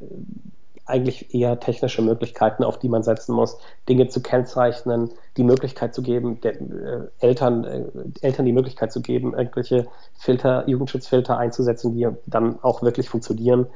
[0.88, 3.58] eigentlich eher technische Möglichkeiten, auf die man setzen muss,
[3.88, 7.84] Dinge zu kennzeichnen, die Möglichkeit zu geben, der, äh, Eltern, äh,
[8.20, 9.86] Eltern die Möglichkeit zu geben, irgendwelche
[10.18, 13.66] Filter, Jugendschutzfilter einzusetzen, die dann auch wirklich funktionieren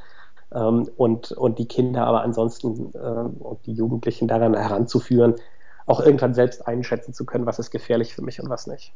[0.55, 5.35] ähm, und, und die Kinder aber ansonsten äh, und die Jugendlichen daran heranzuführen,
[5.87, 8.93] auch irgendwann selbst einschätzen zu können, was ist gefährlich für mich und was nicht.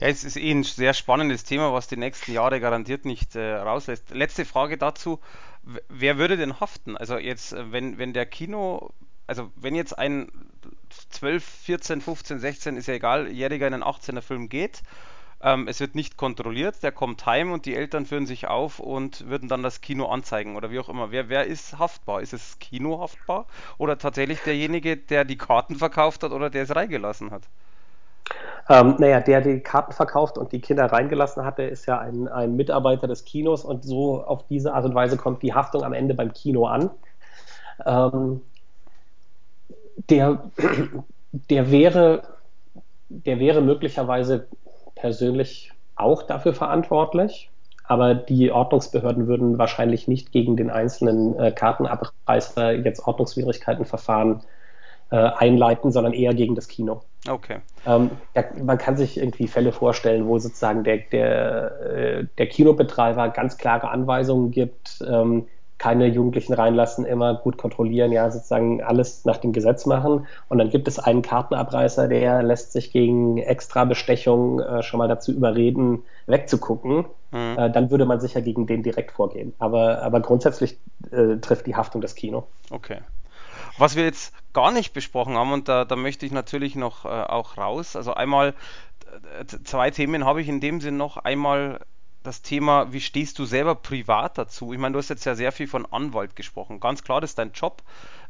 [0.00, 3.54] Ja, es ist eh ein sehr spannendes Thema, was die nächsten Jahre garantiert nicht äh,
[3.54, 4.10] rauslässt.
[4.10, 5.18] Letzte Frage dazu.
[5.88, 6.96] Wer würde denn haften?
[6.96, 8.90] Also jetzt, äh, wenn, wenn der Kino,
[9.26, 10.30] also wenn jetzt ein
[11.10, 14.82] 12, 14, 15, 16, ist ja egal, Jähriger in einen 18er Film geht,
[15.42, 19.28] ähm, es wird nicht kontrolliert, der kommt heim und die Eltern führen sich auf und
[19.28, 21.10] würden dann das Kino anzeigen oder wie auch immer.
[21.10, 22.22] Wer, wer ist haftbar?
[22.22, 23.46] Ist es Kino haftbar
[23.76, 27.48] oder tatsächlich derjenige, der die Karten verkauft hat oder der es reingelassen hat?
[28.68, 32.26] Ähm, naja, der die Karten verkauft und die Kinder reingelassen hat, der ist ja ein,
[32.26, 35.92] ein Mitarbeiter des Kinos und so auf diese Art und Weise kommt die Haftung am
[35.92, 36.90] Ende beim Kino an.
[37.84, 38.40] Ähm,
[40.10, 40.50] der,
[41.32, 42.22] der, wäre,
[43.08, 44.48] der wäre möglicherweise
[44.96, 47.50] persönlich auch dafür verantwortlich,
[47.84, 54.42] aber die Ordnungsbehörden würden wahrscheinlich nicht gegen den einzelnen äh, Kartenabreißer jetzt Ordnungswidrigkeiten verfahren
[55.10, 57.02] äh, einleiten, sondern eher gegen das Kino.
[57.28, 57.58] Okay.
[57.86, 63.28] Ähm, ja, man kann sich irgendwie Fälle vorstellen, wo sozusagen der, der, äh, der Kinobetreiber
[63.30, 65.46] ganz klare Anweisungen gibt, ähm,
[65.78, 70.26] keine Jugendlichen reinlassen, immer gut kontrollieren, ja, sozusagen alles nach dem Gesetz machen.
[70.48, 75.08] Und dann gibt es einen Kartenabreißer, der lässt sich gegen extra Bestechung äh, schon mal
[75.08, 77.04] dazu überreden, wegzugucken.
[77.30, 77.58] Mhm.
[77.58, 79.52] Äh, dann würde man sicher gegen den direkt vorgehen.
[79.58, 80.78] Aber, aber grundsätzlich
[81.10, 82.44] äh, trifft die Haftung das Kino.
[82.70, 82.98] Okay.
[83.78, 87.08] Was wir jetzt gar nicht besprochen haben, und da, da möchte ich natürlich noch äh,
[87.08, 88.54] auch raus, also einmal,
[89.64, 91.16] zwei Themen habe ich in dem Sinn noch.
[91.16, 91.80] Einmal
[92.22, 94.72] das Thema, wie stehst du selber privat dazu?
[94.72, 96.80] Ich meine, du hast jetzt ja sehr viel von Anwalt gesprochen.
[96.80, 97.82] Ganz klar, das ist dein Job.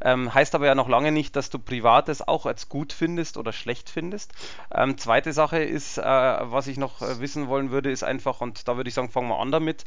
[0.02, 3.52] Ähm, heißt aber ja noch lange nicht, dass du Privates auch als gut findest oder
[3.52, 4.32] schlecht findest.
[4.70, 8.68] Ähm, zweite Sache ist, äh, was ich noch äh, wissen wollen würde, ist einfach, und
[8.68, 9.84] da würde ich sagen, fangen wir an damit,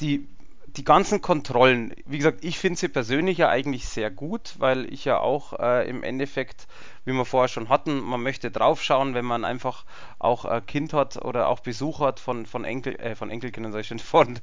[0.00, 0.28] die
[0.76, 5.04] die ganzen Kontrollen, wie gesagt, ich finde sie persönlich ja eigentlich sehr gut, weil ich
[5.04, 6.66] ja auch äh, im Endeffekt,
[7.04, 9.84] wie wir vorher schon hatten, man möchte draufschauen, wenn man einfach
[10.18, 13.80] auch äh, Kind hat oder auch Besuch hat von, von, Enkel, äh, von Enkelkindern, sag
[13.82, 14.40] ich schon, von,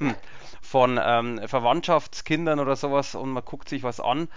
[0.60, 4.28] von ähm, Verwandtschaftskindern oder sowas und man guckt sich was an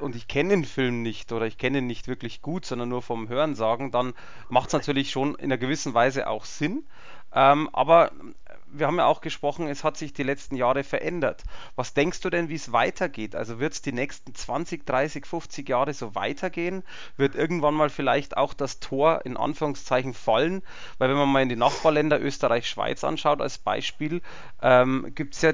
[0.00, 3.02] und ich kenne den Film nicht oder ich kenne ihn nicht wirklich gut, sondern nur
[3.02, 4.14] vom Hörensagen, dann
[4.48, 6.84] macht es natürlich schon in einer gewissen Weise auch Sinn.
[7.32, 8.10] Ähm, aber
[8.72, 11.44] wir haben ja auch gesprochen, es hat sich die letzten Jahre verändert.
[11.76, 13.34] Was denkst du denn, wie es weitergeht?
[13.34, 16.82] Also wird es die nächsten 20, 30, 50 Jahre so weitergehen?
[17.16, 20.62] Wird irgendwann mal vielleicht auch das Tor in Anführungszeichen fallen?
[20.98, 24.22] Weil wenn man mal in die Nachbarländer Österreich, Schweiz anschaut als Beispiel,
[24.62, 25.52] ähm, gibt es ja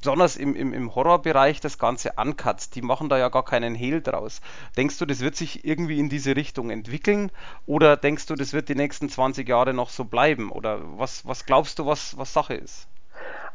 [0.00, 2.74] besonders im, im, im Horrorbereich das Ganze uncut.
[2.74, 4.40] Die machen da ja gar keinen Hehl draus.
[4.76, 7.30] Denkst du, das wird sich irgendwie in diese Richtung entwickeln?
[7.66, 10.50] Oder denkst du, das wird die nächsten 20 Jahre noch so bleiben?
[10.50, 12.88] Oder was, was glaubst du, was, was Sache ist?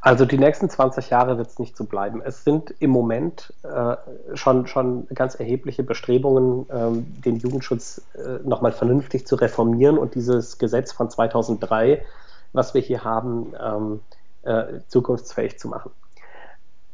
[0.01, 2.21] Also die nächsten 20 Jahre wird es nicht so bleiben.
[2.21, 3.95] Es sind im Moment äh,
[4.36, 10.57] schon, schon ganz erhebliche Bestrebungen, ähm, den Jugendschutz äh, nochmal vernünftig zu reformieren und dieses
[10.57, 12.03] Gesetz von 2003,
[12.51, 14.01] was wir hier haben, ähm,
[14.43, 15.91] äh, zukunftsfähig zu machen.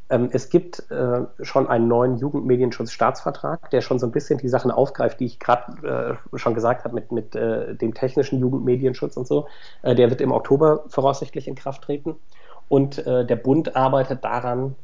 [0.09, 4.71] Ähm, es gibt äh, schon einen neuen Jugendmedienschutzstaatsvertrag, der schon so ein bisschen die Sachen
[4.71, 9.27] aufgreift, die ich gerade äh, schon gesagt habe mit, mit äh, dem technischen Jugendmedienschutz und
[9.27, 9.47] so.
[9.81, 12.15] Äh, der wird im Oktober voraussichtlich in Kraft treten.
[12.67, 14.75] Und äh, der Bund arbeitet daran,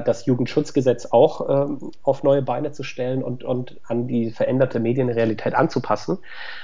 [0.00, 5.54] das Jugendschutzgesetz auch ähm, auf neue Beine zu stellen und, und an die veränderte Medienrealität
[5.54, 6.18] anzupassen.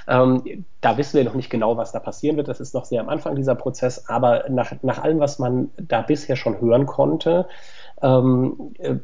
[0.08, 2.48] Ähm, da wissen wir noch nicht genau, was da passieren wird.
[2.48, 4.08] Das ist noch sehr am Anfang dieser Prozess.
[4.08, 7.46] Aber nach, nach allem, was man da bisher schon hören konnte,
[8.02, 8.94] Ähm, äh,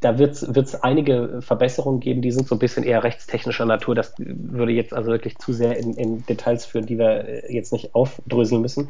[0.00, 3.94] da wird es einige Verbesserungen geben, die sind so ein bisschen eher rechtstechnischer Natur.
[3.94, 7.74] Das würde jetzt also wirklich zu sehr in, in Details führen, die wir äh, jetzt
[7.74, 8.88] nicht aufdröseln müssen.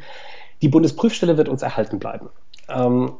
[0.61, 2.29] Die Bundesprüfstelle wird uns erhalten bleiben.
[2.69, 3.17] Ähm,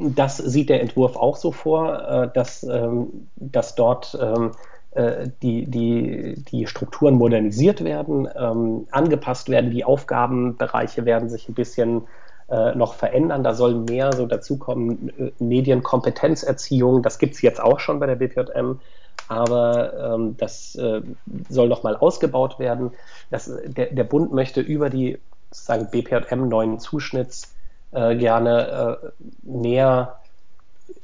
[0.00, 4.52] das sieht der Entwurf auch so vor, äh, dass, ähm, dass dort ähm,
[4.92, 11.54] äh, die, die, die Strukturen modernisiert werden, ähm, angepasst werden, die Aufgabenbereiche werden sich ein
[11.54, 12.02] bisschen
[12.48, 13.44] äh, noch verändern.
[13.44, 18.80] Da soll mehr so dazukommen, Medienkompetenzerziehung, das gibt es jetzt auch schon bei der BPJM,
[19.28, 21.02] aber ähm, das äh,
[21.48, 22.92] soll nochmal ausgebaut werden.
[23.30, 25.18] Das, der, der Bund möchte über die
[25.50, 27.54] sozusagen BPJM neuen Zuschnitts
[27.92, 29.06] äh, gerne äh,
[29.42, 30.20] mehr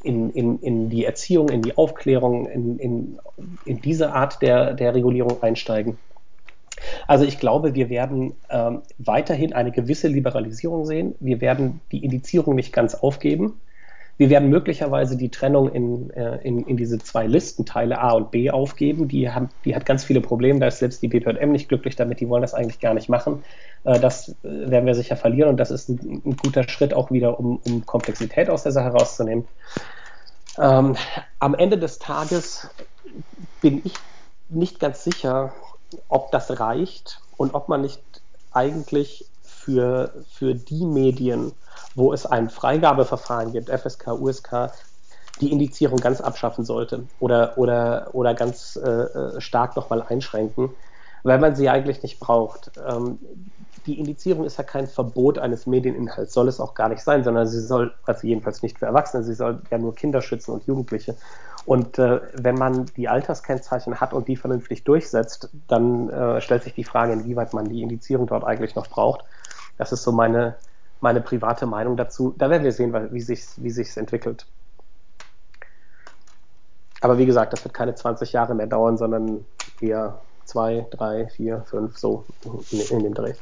[0.03, 3.18] in, in, in die Erziehung, in die Aufklärung, in, in,
[3.64, 5.99] in diese Art der, der Regulierung einsteigen.
[7.07, 11.14] Also ich glaube, wir werden ähm, weiterhin eine gewisse Liberalisierung sehen.
[11.20, 13.61] Wir werden die Indizierung nicht ganz aufgeben.
[14.19, 18.51] Wir werden möglicherweise die Trennung in, äh, in, in diese zwei Listenteile A und B
[18.51, 19.09] aufgeben.
[19.09, 20.59] Die, haben, die hat ganz viele Probleme.
[20.59, 22.21] Da ist selbst die BPM nicht glücklich damit.
[22.21, 23.45] Die wollen das eigentlich gar nicht machen.
[23.85, 25.51] Äh, das äh, werden wir sicher verlieren.
[25.51, 28.89] Und das ist ein, ein guter Schritt auch wieder, um, um Komplexität aus der Sache
[28.89, 29.47] rauszunehmen.
[30.59, 30.97] Ähm,
[31.39, 32.69] am Ende des Tages
[33.61, 33.93] bin ich
[34.49, 35.53] nicht ganz sicher,
[36.09, 38.01] ob das reicht und ob man nicht
[38.53, 41.53] eigentlich für, für die Medien,
[41.97, 44.70] wo es ein Freigabeverfahren gibt, FSK, USK,
[45.40, 50.70] die Indizierung ganz abschaffen sollte oder, oder, oder ganz äh, äh stark nochmal einschränken,
[51.24, 52.70] weil man sie eigentlich nicht braucht.
[52.86, 53.18] Ähm,
[53.86, 57.47] die Indizierung ist ja kein Verbot eines Medieninhalts, soll es auch gar nicht sein, sondern
[57.47, 61.14] sie soll, also jedenfalls nicht für Erwachsene, sie soll ja nur Kinder schützen und Jugendliche.
[61.66, 66.74] Und äh, wenn man die Alterskennzeichen hat und die vernünftig durchsetzt, dann äh, stellt sich
[66.74, 69.24] die Frage, inwieweit man die Indizierung dort eigentlich noch braucht.
[69.78, 70.57] Das ist so meine,
[71.01, 72.34] meine private Meinung dazu.
[72.38, 74.47] Da werden wir sehen, wie sich wie sich's entwickelt.
[77.01, 79.44] Aber wie gesagt, das wird keine 20 Jahre mehr dauern, sondern
[79.80, 82.24] eher zwei, drei, vier, fünf, so
[82.70, 83.34] in, in, dem Dreh.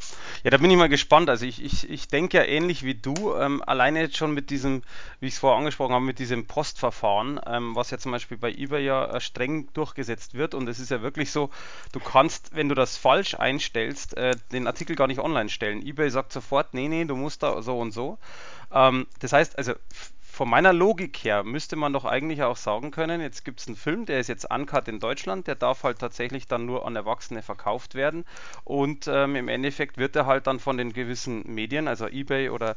[0.42, 1.28] Ja, da bin ich mal gespannt.
[1.28, 4.82] Also ich, ich, ich denke ja ähnlich wie du, ähm, alleine jetzt schon mit diesem,
[5.20, 8.50] wie ich es vorher angesprochen habe, mit diesem Postverfahren, ähm, was ja zum Beispiel bei
[8.50, 10.55] eBay ja äh, streng durchgesetzt wird.
[10.55, 11.50] Und es ist ja wirklich so,
[11.92, 15.86] du kannst, wenn du das falsch einstellst, äh, den Artikel gar nicht online stellen.
[15.86, 18.18] eBay sagt sofort, nee, nee, du musst da so und so.
[18.72, 19.74] Ähm, das heißt, also
[20.35, 23.76] von meiner Logik her müsste man doch eigentlich auch sagen können, jetzt gibt es einen
[23.76, 27.41] Film, der ist jetzt uncut in Deutschland, der darf halt tatsächlich dann nur an Erwachsene
[27.41, 28.24] verkauft werden.
[28.64, 32.74] Und ähm, im Endeffekt wird er halt dann von den gewissen Medien, also eBay oder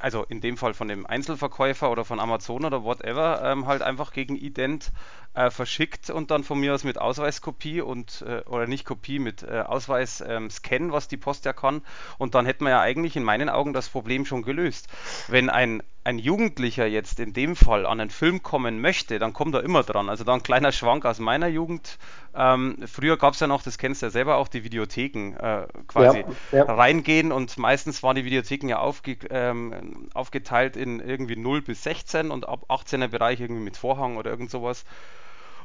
[0.00, 4.12] also in dem Fall von dem Einzelverkäufer oder von Amazon oder whatever, ähm, halt einfach
[4.12, 4.90] gegen Ident
[5.38, 9.42] äh, verschickt und dann von mir aus mit Ausweiskopie und äh, oder nicht Kopie mit
[9.42, 11.82] äh, Ausweis ähm, scannen, was die Post ja kann
[12.18, 14.88] und dann hätten wir ja eigentlich in meinen Augen das Problem schon gelöst.
[15.28, 19.54] Wenn ein ein Jugendlicher jetzt in dem Fall an einen Film kommen möchte, dann kommt
[19.54, 20.08] er immer dran.
[20.08, 21.98] Also da ein kleiner Schwank aus meiner Jugend.
[22.34, 25.66] Ähm, früher gab es ja noch, das kennst du ja selber auch, die Videotheken äh,
[25.86, 26.64] quasi ja, ja.
[26.64, 32.30] reingehen und meistens waren die Videotheken ja aufge, ähm, aufgeteilt in irgendwie 0 bis 16
[32.30, 34.86] und ab 18er Bereich irgendwie mit Vorhang oder irgend sowas.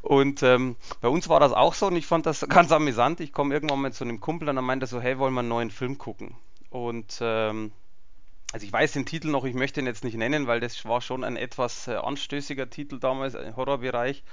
[0.03, 3.21] Und ähm, bei uns war das auch so und ich fand das ganz amüsant.
[3.21, 5.47] Ich komme irgendwann mit so einem Kumpel und er meinte so, hey, wollen wir einen
[5.47, 6.35] neuen Film gucken?
[6.69, 7.71] Und ähm,
[8.51, 10.99] also ich weiß den Titel noch, ich möchte ihn jetzt nicht nennen, weil das war
[10.99, 14.23] schon ein etwas äh, anstößiger Titel damals im Horrorbereich.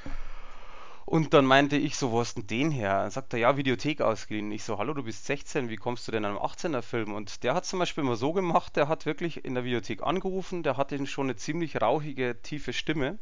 [1.06, 3.02] Und dann meinte ich so, wo hast denn den her?
[3.02, 4.50] Dann sagt er, ja, Videothek ausgeliehen.
[4.50, 7.14] Ich so, hallo, du bist 16, wie kommst du denn an einem 18er Film?
[7.14, 10.64] Und der hat zum Beispiel mal so gemacht, der hat wirklich in der Videothek angerufen,
[10.64, 13.18] der hatte schon eine ziemlich rauchige, tiefe Stimme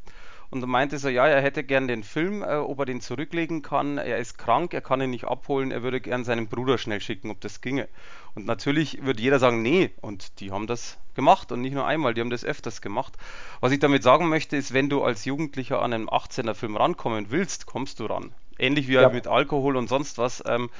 [0.50, 3.98] und meinte so, ja, er hätte gern den Film, äh, ob er den zurücklegen kann.
[3.98, 7.30] Er ist krank, er kann ihn nicht abholen, er würde gern seinen Bruder schnell schicken,
[7.30, 7.88] ob das ginge.
[8.34, 9.90] Und natürlich würde jeder sagen, nee.
[10.00, 13.14] Und die haben das gemacht und nicht nur einmal, die haben das öfters gemacht.
[13.60, 17.26] Was ich damit sagen möchte, ist, wenn du als Jugendlicher an einen 18er Film rankommen
[17.30, 18.32] willst, kommst du ran.
[18.58, 19.08] Ähnlich wie ja.
[19.10, 20.42] mit Alkohol und sonst was.
[20.46, 20.70] Ähm,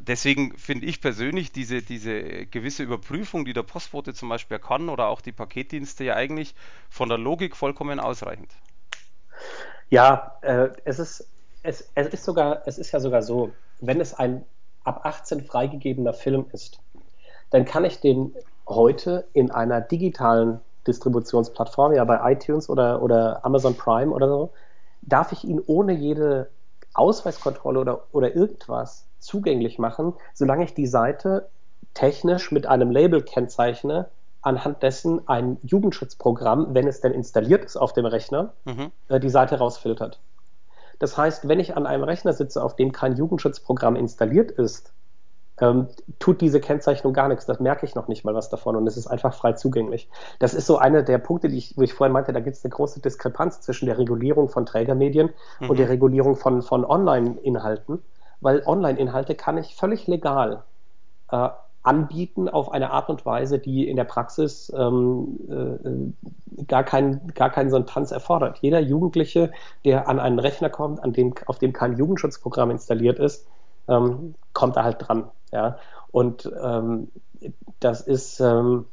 [0.00, 5.08] deswegen finde ich persönlich diese, diese gewisse Überprüfung, die der Postbote zum Beispiel kann oder
[5.08, 6.54] auch die Paketdienste ja eigentlich
[6.88, 8.50] von der Logik vollkommen ausreichend.
[9.88, 11.28] Ja, äh, es ist
[11.62, 14.44] es, es ist sogar es ist ja sogar so, wenn es ein
[14.84, 16.78] ab 18 freigegebener Film ist,
[17.50, 18.34] dann kann ich den
[18.66, 24.50] heute in einer digitalen Distributionsplattform, ja bei iTunes oder, oder Amazon Prime oder so,
[25.02, 26.48] darf ich ihn ohne jede
[26.94, 31.48] Ausweiskontrolle oder, oder irgendwas zugänglich machen, solange ich die Seite
[31.94, 34.08] technisch mit einem Label kennzeichne,
[34.42, 38.90] anhand dessen ein Jugendschutzprogramm, wenn es denn installiert ist auf dem Rechner, mhm.
[39.08, 40.20] äh, die Seite rausfiltert.
[40.98, 44.92] Das heißt, wenn ich an einem Rechner sitze, auf dem kein Jugendschutzprogramm installiert ist,
[45.60, 45.88] ähm,
[46.18, 47.46] tut diese Kennzeichnung gar nichts.
[47.46, 50.08] Das merke ich noch nicht mal was davon und es ist einfach frei zugänglich.
[50.38, 52.64] Das ist so einer der Punkte, die ich, wo ich vorhin meinte, da gibt es
[52.64, 55.30] eine große Diskrepanz zwischen der Regulierung von Trägermedien
[55.60, 55.70] mhm.
[55.70, 58.02] und der Regulierung von, von Online-Inhalten,
[58.40, 60.64] weil Online-Inhalte kann ich völlig legal
[61.30, 61.48] äh,
[61.82, 66.14] anbieten auf eine Art und Weise, die in der Praxis ähm,
[66.58, 68.58] äh, gar, keinen gar keinen so einen Tanz erfordert.
[68.60, 69.50] Jeder Jugendliche,
[69.84, 73.46] der an einen Rechner kommt, an dem, auf dem kein Jugendschutzprogramm installiert ist,
[73.88, 75.30] ähm, kommt da halt dran.
[75.52, 75.78] Ja?
[76.10, 77.08] Und ähm,
[77.80, 78.86] das ist, ähm,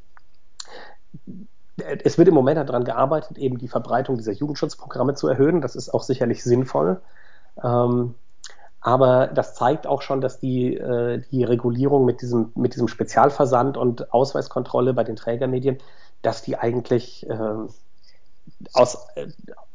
[2.03, 5.61] es wird im Moment daran gearbeitet, eben die Verbreitung dieser Jugendschutzprogramme zu erhöhen.
[5.61, 7.01] Das ist auch sicherlich sinnvoll.
[7.61, 8.15] Ähm,
[8.81, 13.77] aber das zeigt auch schon, dass die, äh, die Regulierung mit diesem, mit diesem Spezialversand
[13.77, 15.79] und Ausweiskontrolle bei den Trägermedien,
[16.21, 17.55] dass die eigentlich äh,
[18.73, 19.27] aus, äh,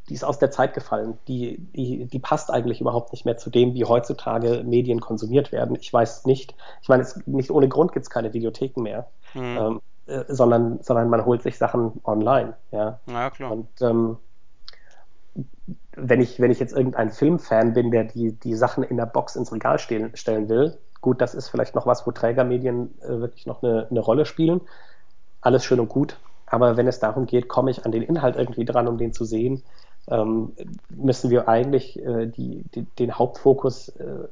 [0.09, 1.19] die ist aus der Zeit gefallen.
[1.29, 5.77] Die, die, die passt eigentlich überhaupt nicht mehr zu dem, wie heutzutage Medien konsumiert werden.
[5.81, 9.43] Ich weiß nicht, ich meine, es, nicht ohne Grund gibt es keine Videotheken mehr, mhm.
[9.43, 12.55] ähm, äh, sondern, sondern man holt sich Sachen online.
[12.71, 13.53] Ja, ja klar.
[13.53, 14.19] Und ähm,
[15.97, 19.37] wenn ich, wenn ich jetzt irgendein Filmfan bin, der die, die Sachen in der Box
[19.37, 23.47] ins Regal stehen, stellen will, gut, das ist vielleicht noch was, wo Trägermedien äh, wirklich
[23.47, 24.61] noch eine, eine Rolle spielen.
[25.41, 26.19] Alles schön und gut.
[26.47, 29.25] Aber wenn es darum geht, komme ich an den Inhalt irgendwie dran, um den zu
[29.25, 29.63] sehen,
[30.09, 30.53] ähm,
[30.91, 34.29] müssen wir eigentlich äh, die, die, den Hauptfokus äh,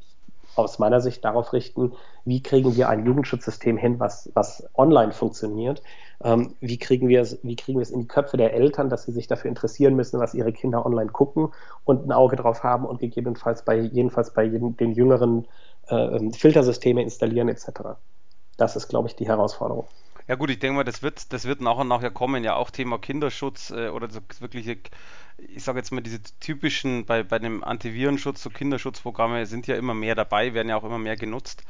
[0.57, 1.93] aus meiner Sicht darauf richten,
[2.25, 5.83] wie kriegen wir ein Jugendschutzsystem hin, was, was online funktioniert.
[6.23, 9.05] Ähm, wie, kriegen wir es, wie kriegen wir es in die Köpfe der Eltern, dass
[9.05, 11.49] sie sich dafür interessieren müssen, was ihre Kinder online gucken
[11.85, 15.47] und ein Auge drauf haben und gegebenenfalls bei, jedenfalls bei den Jüngeren
[15.89, 17.71] äh, Filtersysteme installieren etc.
[18.59, 19.87] Das ist, glaube ich, die Herausforderung.
[20.29, 22.55] Ja gut, ich denke mal, das wird, das wird nach und nach ja kommen, ja
[22.55, 24.77] auch Thema Kinderschutz äh, oder so wirkliche
[25.49, 29.95] ich sage jetzt mal, diese typischen, bei, bei dem Antivirenschutz, so Kinderschutzprogramme sind ja immer
[29.95, 31.65] mehr dabei, werden ja auch immer mehr genutzt.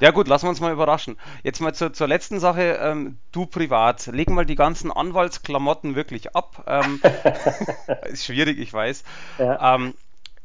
[0.00, 1.16] Ja gut, lassen wir uns mal überraschen.
[1.42, 6.34] Jetzt mal zur, zur letzten Sache, ähm, du privat, leg mal die ganzen Anwaltsklamotten wirklich
[6.34, 6.64] ab.
[6.66, 7.00] Ähm,
[8.04, 9.04] ist schwierig, ich weiß.
[9.38, 9.74] Ja.
[9.74, 9.94] Ähm,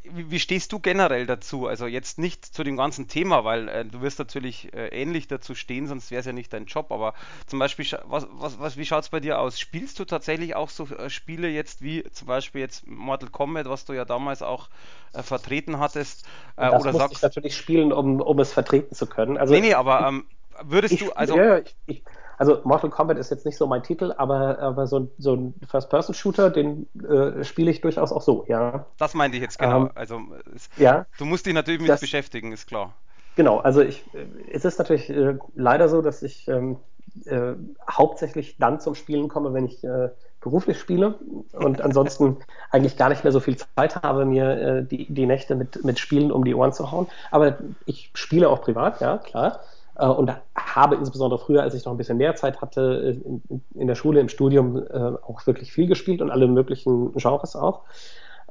[0.04, 1.68] wie, wie, stehst du generell dazu?
[1.68, 5.56] Also jetzt nicht zu dem ganzen Thema, weil äh, du wirst natürlich äh, ähnlich dazu
[5.56, 6.92] stehen, sonst wäre es ja nicht dein Job.
[6.92, 7.14] Aber
[7.46, 9.60] zum Beispiel, was, was, was, wie schaut es bei dir aus?
[9.60, 13.86] Spielst du tatsächlich auch so äh, Spiele jetzt wie zum Beispiel jetzt Mortal Kombat, was
[13.86, 14.70] du ja damals auch
[15.14, 16.26] äh, vertreten hattest?
[16.58, 19.38] Äh, das oder sagst ich natürlich spielen, um, um es vertreten zu können.
[19.38, 20.26] Also, nee, nee, aber ähm,
[20.64, 21.38] würdest ich, du, also.
[21.38, 22.04] Ja, ich, ich,
[22.42, 26.50] also Mortal Kombat ist jetzt nicht so mein Titel, aber, aber so, so ein First-Person-Shooter,
[26.50, 28.88] den äh, spiele ich durchaus auch so, ja.
[28.98, 29.82] Das meinte ich jetzt genau.
[29.82, 30.20] Ähm, also
[30.56, 32.96] es, ja, du musst dich natürlich mit das, beschäftigen, ist klar.
[33.36, 36.78] Genau, also ich, äh, es ist natürlich äh, leider so, dass ich ähm,
[37.26, 37.54] äh,
[37.88, 41.20] hauptsächlich dann zum Spielen komme, wenn ich äh, beruflich spiele
[41.52, 42.38] und ansonsten
[42.72, 46.00] eigentlich gar nicht mehr so viel Zeit habe, mir äh, die, die Nächte mit, mit
[46.00, 47.06] Spielen um die Ohren zu hauen.
[47.30, 49.60] Aber ich spiele auch privat, ja, klar.
[50.02, 53.62] Äh, und habe insbesondere früher, als ich noch ein bisschen mehr Zeit hatte, äh, in,
[53.76, 57.82] in der Schule, im Studium äh, auch wirklich viel gespielt und alle möglichen Genres auch.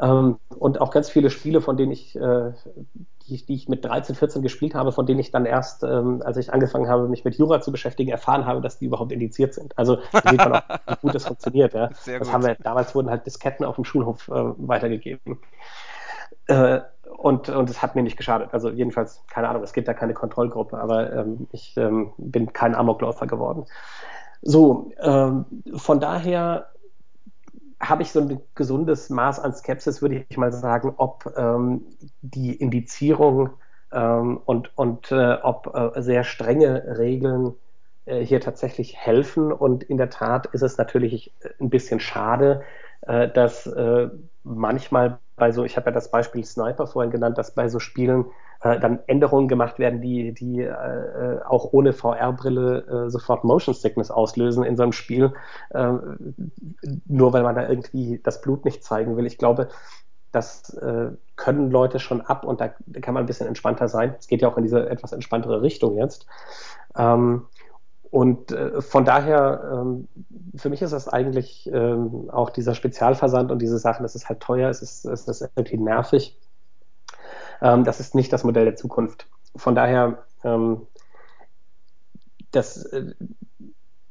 [0.01, 4.43] Ähm, und auch ganz viele Spiele, von denen ich, die, die, ich mit 13, 14
[4.43, 7.61] gespielt habe, von denen ich dann erst, ähm, als ich angefangen habe, mich mit Jura
[7.61, 9.77] zu beschäftigen, erfahren habe, dass die überhaupt indiziert sind.
[9.77, 11.75] Also da sieht man auch, wie gut das funktioniert.
[11.75, 11.91] Ja.
[11.95, 12.35] Sehr das gut.
[12.35, 15.39] haben wir, damals wurden halt Disketten auf dem Schulhof weitergegeben.
[16.47, 16.81] Äh,
[17.17, 18.51] und, und es hat mir nicht geschadet.
[18.53, 22.75] Also jedenfalls, keine Ahnung, es gibt da keine Kontrollgruppe, aber ähm, ich ähm, bin kein
[22.75, 23.67] Amokläufer geworden.
[24.43, 25.45] So, ähm,
[25.77, 26.71] von daher
[27.79, 31.83] habe ich so ein gesundes Maß an Skepsis, würde ich mal sagen, ob ähm,
[32.23, 33.51] die Indizierung
[33.93, 37.55] ähm, und, und äh, ob äh, sehr strenge Regeln
[38.05, 39.53] äh, hier tatsächlich helfen.
[39.53, 42.63] Und in der Tat ist es natürlich ein bisschen schade,
[43.03, 44.09] äh, dass äh,
[44.43, 48.27] manchmal bei so, ich habe ja das Beispiel Sniper vorhin genannt, dass bei so Spielen
[48.61, 54.11] äh, dann Änderungen gemacht werden, die, die äh, auch ohne VR-Brille äh, sofort Motion Sickness
[54.11, 55.33] auslösen in so einem Spiel,
[55.71, 55.93] äh,
[57.07, 59.27] nur weil man da irgendwie das Blut nicht zeigen will.
[59.27, 59.69] Ich glaube,
[60.33, 64.15] das äh, können Leute schon ab und da, da kann man ein bisschen entspannter sein.
[64.19, 66.27] Es geht ja auch in diese etwas entspanntere Richtung jetzt.
[66.97, 67.47] Ähm,
[68.11, 70.09] und äh, von daher, ähm,
[70.57, 74.41] für mich ist das eigentlich ähm, auch dieser Spezialversand und diese Sachen, das ist halt
[74.41, 76.37] teuer, es ist, es ist irgendwie nervig.
[77.63, 79.29] Ähm, das ist nicht das Modell der Zukunft.
[79.55, 80.87] Von daher, ähm,
[82.51, 83.15] das, äh,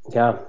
[0.08, 0.40] ja,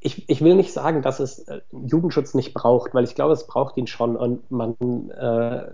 [0.00, 3.46] ich, ich will nicht sagen, dass es äh, Jugendschutz nicht braucht, weil ich glaube, es
[3.46, 4.76] braucht ihn schon und man
[5.10, 5.70] äh,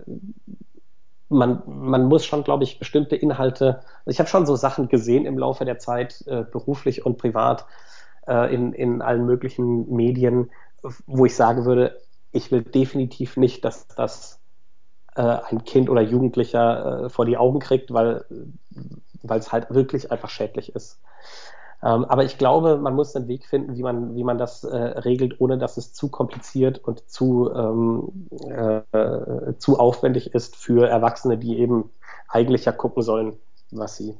[1.29, 5.37] man, man muss schon, glaube ich, bestimmte Inhalte, ich habe schon so Sachen gesehen im
[5.37, 7.65] Laufe der Zeit, äh, beruflich und privat,
[8.27, 10.51] äh, in, in allen möglichen Medien,
[11.07, 11.99] wo ich sagen würde,
[12.31, 14.41] ich will definitiv nicht, dass das
[15.15, 18.25] äh, ein Kind oder Jugendlicher äh, vor die Augen kriegt, weil
[19.29, 21.01] es halt wirklich einfach schädlich ist.
[21.83, 24.75] Ähm, aber ich glaube, man muss einen Weg finden, wie man, wie man das äh,
[24.75, 31.37] regelt, ohne dass es zu kompliziert und zu, ähm, äh, zu aufwendig ist für Erwachsene,
[31.37, 31.89] die eben
[32.29, 33.35] eigentlich ja gucken sollen,
[33.71, 34.17] was sie,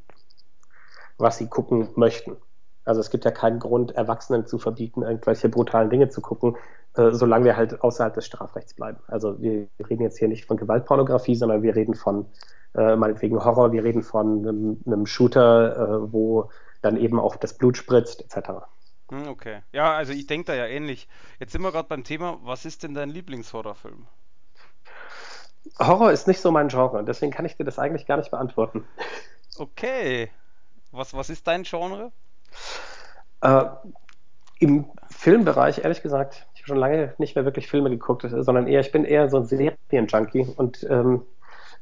[1.18, 2.36] was sie gucken möchten.
[2.84, 6.58] Also es gibt ja keinen Grund, Erwachsenen zu verbieten, irgendwelche brutalen Dinge zu gucken,
[6.96, 9.00] äh, solange wir halt außerhalb des Strafrechts bleiben.
[9.08, 12.26] Also wir reden jetzt hier nicht von Gewaltpornografie, sondern wir reden von
[12.76, 16.50] äh, meinetwegen Horror, wir reden von einem, einem Shooter, äh, wo
[16.84, 18.66] dann eben auch das Blut spritzt, etc.
[19.10, 19.62] Hm, okay.
[19.72, 21.08] Ja, also ich denke da ja ähnlich.
[21.40, 24.08] Jetzt sind wir gerade beim Thema, was ist denn dein Lieblingshorrorfilm?
[25.80, 28.86] Horror ist nicht so mein Genre, deswegen kann ich dir das eigentlich gar nicht beantworten.
[29.58, 30.30] Okay.
[30.92, 32.12] Was, was ist dein Genre?
[33.42, 33.66] Äh,
[34.60, 38.82] Im Filmbereich, ehrlich gesagt, ich habe schon lange nicht mehr wirklich Filme geguckt, sondern eher,
[38.82, 41.26] ich bin eher so ein Serienjunkie und ähm,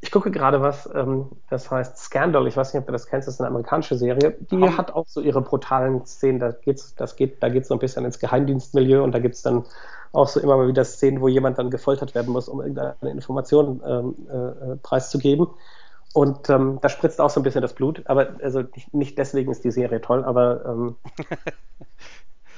[0.01, 2.47] ich gucke gerade was, ähm, das heißt Scandal.
[2.47, 4.35] Ich weiß nicht, ob du das kennst, das ist eine amerikanische Serie.
[4.49, 4.75] Die um.
[4.77, 6.39] hat auch so ihre brutalen Szenen.
[6.39, 9.63] Da geht's, das geht, da geht's so ein bisschen ins Geheimdienstmilieu und da gibt's dann
[10.11, 13.81] auch so immer mal wieder Szenen, wo jemand dann gefoltert werden muss, um irgendeine Information
[13.85, 15.47] ähm, äh, preiszugeben.
[16.13, 19.51] Und ähm, da spritzt auch so ein bisschen das Blut, aber also nicht, nicht deswegen
[19.51, 20.95] ist die Serie toll, aber ähm,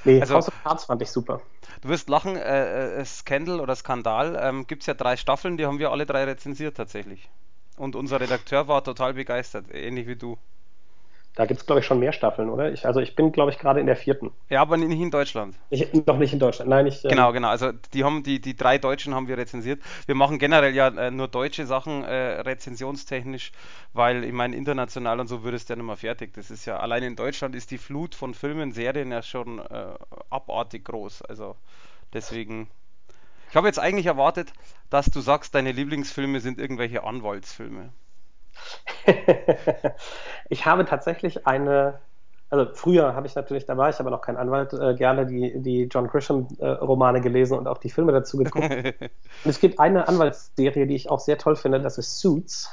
[0.06, 1.42] nee, also, House of Cards fand ich super.
[1.82, 5.66] Du wirst lachen, äh, äh, Scandal oder Skandal, ähm, gibt es ja drei Staffeln, die
[5.66, 7.30] haben wir alle drei rezensiert tatsächlich.
[7.78, 10.38] Und unser Redakteur war total begeistert, ähnlich wie du.
[11.36, 12.72] Da gibt es, glaube ich, schon mehr Staffeln, oder?
[12.72, 14.32] Ich, also ich bin, glaube ich, gerade in der vierten.
[14.50, 15.56] Ja, aber nicht in Deutschland.
[15.72, 17.04] Ich, noch nicht in Deutschland, nein, ich.
[17.04, 17.48] Ähm, genau, genau.
[17.48, 19.82] Also die haben die, die drei Deutschen haben wir rezensiert.
[20.06, 23.52] Wir machen generell ja äh, nur deutsche Sachen äh, rezensionstechnisch,
[23.94, 26.36] weil ich meine, international und so würde es ja nicht mehr fertig.
[26.36, 29.96] Das ist ja, allein in Deutschland ist die Flut von Filmen, Serien ja schon äh,
[30.30, 31.24] abartig groß.
[31.24, 31.56] Also
[32.14, 32.68] deswegen.
[33.50, 34.54] Ich habe jetzt eigentlich erwartet,
[34.92, 37.90] dass du sagst, deine Lieblingsfilme sind irgendwelche Anwaltsfilme.
[40.50, 42.00] ich habe tatsächlich eine,
[42.50, 45.62] also früher habe ich natürlich, da war ich aber noch kein Anwalt, äh, gerne die,
[45.62, 48.70] die John Grisham-Romane äh, gelesen und auch die Filme dazu geguckt.
[49.02, 52.70] und es gibt eine Anwaltsserie, die ich auch sehr toll finde, das ist Suits.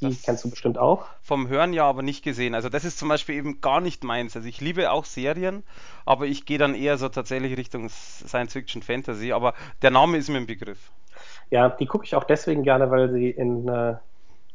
[0.00, 1.04] Die das kennst du bestimmt auch.
[1.20, 2.54] Vom Hören ja, aber nicht gesehen.
[2.54, 4.34] Also das ist zum Beispiel eben gar nicht meins.
[4.34, 5.62] Also ich liebe auch Serien,
[6.06, 9.32] aber ich gehe dann eher so tatsächlich Richtung Science Fiction Fantasy.
[9.32, 10.90] Aber der Name ist mir ein Begriff.
[11.50, 13.96] Ja, die gucke ich auch deswegen gerne, weil sie in äh,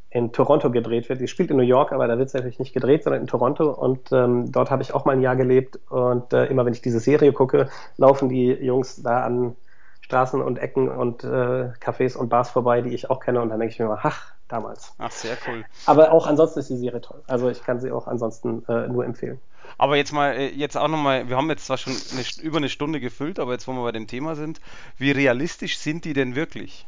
[0.09, 1.19] in Toronto gedreht wird.
[1.19, 3.69] Die spielt in New York, aber da wird es natürlich nicht gedreht, sondern in Toronto.
[3.69, 5.79] Und ähm, dort habe ich auch mal ein Jahr gelebt.
[5.89, 9.55] Und äh, immer wenn ich diese Serie gucke, laufen die Jungs da an
[10.01, 13.41] Straßen und Ecken und äh, Cafés und Bars vorbei, die ich auch kenne.
[13.41, 14.93] Und dann denke ich mir immer, ach, damals.
[14.99, 15.65] Ach, sehr cool.
[15.85, 17.21] Aber auch ansonsten ist die Serie toll.
[17.27, 19.39] Also ich kann sie auch ansonsten äh, nur empfehlen.
[19.77, 22.69] Aber jetzt mal, äh, jetzt auch nochmal, wir haben jetzt zwar schon eine, über eine
[22.69, 24.61] Stunde gefüllt, aber jetzt, wo wir bei dem Thema sind,
[24.97, 26.87] wie realistisch sind die denn wirklich?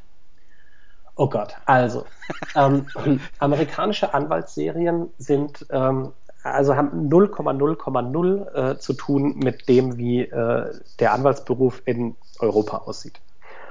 [1.17, 2.05] Oh Gott, also
[2.55, 2.85] ähm,
[3.39, 6.13] amerikanische Anwaltsserien sind ähm,
[6.43, 13.19] also haben 0,0,0 äh, zu tun mit dem, wie äh, der Anwaltsberuf in Europa aussieht.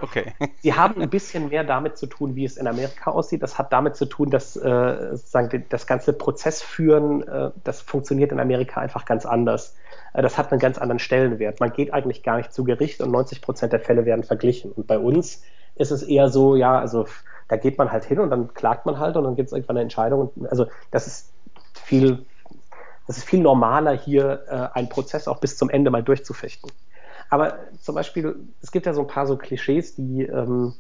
[0.01, 0.35] Okay.
[0.63, 3.43] Sie haben ein bisschen mehr damit zu tun, wie es in Amerika aussieht.
[3.43, 8.41] Das hat damit zu tun, dass äh, sozusagen das ganze Prozessführen, äh, das funktioniert in
[8.41, 9.77] Amerika einfach ganz anders.
[10.13, 11.61] Äh, das hat einen ganz anderen Stellenwert.
[11.61, 14.73] Man geht eigentlich gar nicht zu Gericht und 90 Prozent der Fälle werden verglichen.
[14.73, 15.43] Und bei uns
[15.77, 17.07] ist es eher so, ja, also
[17.49, 19.77] da geht man halt hin und dann klagt man halt und dann gibt es irgendwann
[19.77, 20.31] eine Entscheidung.
[20.51, 21.33] Also das ist
[21.75, 22.25] viel,
[23.07, 26.71] das ist viel normaler, hier äh, einen Prozess auch bis zum Ende mal durchzufechten.
[27.31, 30.75] Aber zum Beispiel, es gibt ja so ein paar so Klischees, die, ähm,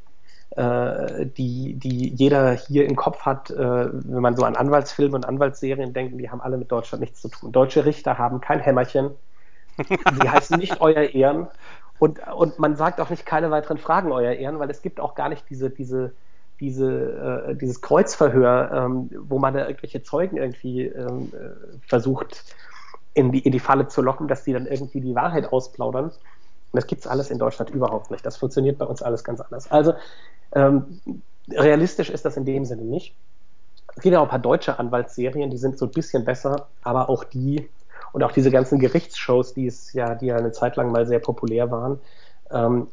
[0.50, 5.26] äh, die, die jeder hier im Kopf hat, äh, wenn man so an Anwaltsfilme und
[5.26, 7.52] Anwaltsserien denkt, die haben alle mit Deutschland nichts zu tun.
[7.52, 9.10] Deutsche Richter haben kein Hämmerchen,
[9.78, 11.48] die heißen nicht Euer Ehren
[11.98, 15.14] und, und man sagt auch nicht keine weiteren Fragen, Euer Ehren, weil es gibt auch
[15.14, 16.12] gar nicht diese, diese,
[16.60, 22.44] diese, äh, dieses Kreuzverhör, ähm, wo man da irgendwelche Zeugen irgendwie ähm, äh, versucht,
[23.14, 26.06] in die, in die Falle zu locken, dass die dann irgendwie die Wahrheit ausplaudern.
[26.06, 26.12] Und
[26.72, 28.24] das gibt es alles in Deutschland überhaupt nicht.
[28.26, 29.70] Das funktioniert bei uns alles ganz anders.
[29.70, 29.94] Also
[30.54, 31.00] ähm,
[31.50, 33.14] realistisch ist das in dem Sinne nicht.
[33.94, 37.08] Es gibt ja auch ein paar deutsche Anwaltsserien, die sind so ein bisschen besser, aber
[37.08, 37.68] auch die
[38.12, 41.18] und auch diese ganzen Gerichtsshows, die es ja, die ja eine Zeit lang mal sehr
[41.18, 42.00] populär waren,
[42.50, 42.88] ähm,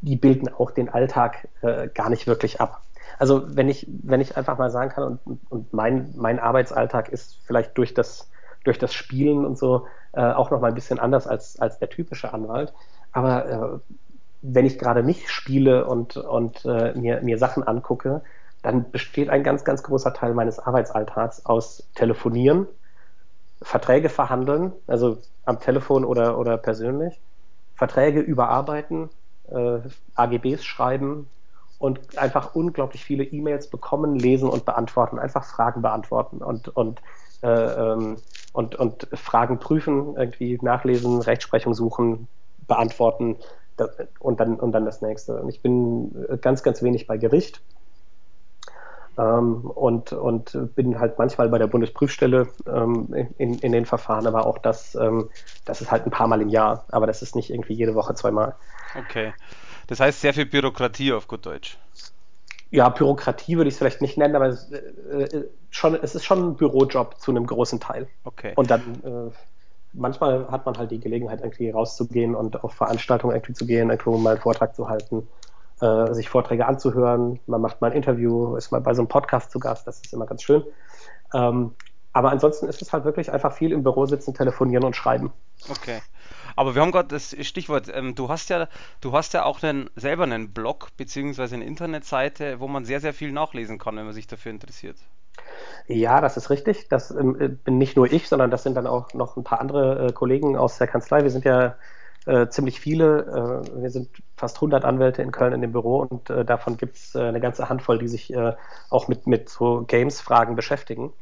[0.00, 2.83] die bilden auch den Alltag äh, gar nicht wirklich ab.
[3.18, 7.38] Also wenn ich, wenn ich einfach mal sagen kann, und, und mein, mein Arbeitsalltag ist
[7.44, 8.30] vielleicht durch das,
[8.64, 11.90] durch das Spielen und so äh, auch noch mal ein bisschen anders als, als der
[11.90, 12.72] typische Anwalt.
[13.12, 13.92] Aber äh,
[14.42, 18.22] wenn ich gerade nicht spiele und, und äh, mir, mir Sachen angucke,
[18.62, 22.66] dann besteht ein ganz, ganz großer Teil meines Arbeitsalltags aus Telefonieren,
[23.62, 27.20] Verträge verhandeln, also am Telefon oder, oder persönlich,
[27.74, 29.10] Verträge überarbeiten,
[29.48, 29.80] äh,
[30.14, 31.28] AGBs schreiben,
[31.78, 37.00] und einfach unglaublich viele E-Mails bekommen, lesen und beantworten, einfach Fragen beantworten und, und
[37.42, 38.16] äh, ähm,
[38.52, 42.28] und, und Fragen prüfen, irgendwie nachlesen, Rechtsprechung suchen,
[42.68, 43.36] beantworten
[43.76, 45.44] das, und, dann, und dann das nächste.
[45.48, 47.60] Ich bin ganz, ganz wenig bei Gericht.
[49.18, 54.46] Ähm, und, und bin halt manchmal bei der Bundesprüfstelle ähm, in, in den Verfahren, aber
[54.46, 55.30] auch das, ähm,
[55.64, 58.14] das ist halt ein paar Mal im Jahr, aber das ist nicht irgendwie jede Woche
[58.14, 58.56] zweimal.
[58.98, 59.32] Okay.
[59.86, 61.78] Das heißt sehr viel Bürokratie auf gut Deutsch.
[62.70, 66.50] Ja, Bürokratie würde ich es vielleicht nicht nennen, aber es, äh, schon, es ist schon
[66.50, 68.08] ein Bürojob zu einem großen Teil.
[68.24, 68.52] Okay.
[68.56, 69.30] Und dann äh,
[69.92, 74.16] manchmal hat man halt die Gelegenheit, irgendwie rauszugehen und auf Veranstaltungen irgendwie zu gehen, irgendwo
[74.18, 75.28] mal einen Vortrag zu halten
[75.80, 77.40] äh, sich Vorträge anzuhören.
[77.46, 80.12] Man macht mal ein Interview, ist mal bei so einem Podcast zu Gast, das ist
[80.12, 80.62] immer ganz schön.
[81.32, 81.74] Ähm,
[82.12, 85.32] aber ansonsten ist es halt wirklich einfach viel im Büro sitzen, telefonieren und schreiben.
[85.68, 86.00] Okay.
[86.56, 88.68] Aber wir haben gerade das Stichwort, ähm, du hast ja,
[89.00, 93.14] du hast ja auch einen, selber einen Blog beziehungsweise eine Internetseite, wo man sehr, sehr
[93.14, 94.96] viel nachlesen kann, wenn man sich dafür interessiert.
[95.86, 96.88] Ja, das ist richtig.
[96.88, 100.08] Das ähm, bin nicht nur ich, sondern das sind dann auch noch ein paar andere
[100.08, 101.22] äh, Kollegen aus der Kanzlei.
[101.22, 101.76] Wir sind ja
[102.26, 103.64] äh, ziemlich viele.
[103.74, 106.96] Äh, wir sind fast 100 Anwälte in Köln in dem Büro und äh, davon gibt
[106.96, 108.54] es äh, eine ganze Handvoll, die sich äh,
[108.90, 111.12] auch mit, mit so Games-Fragen beschäftigen.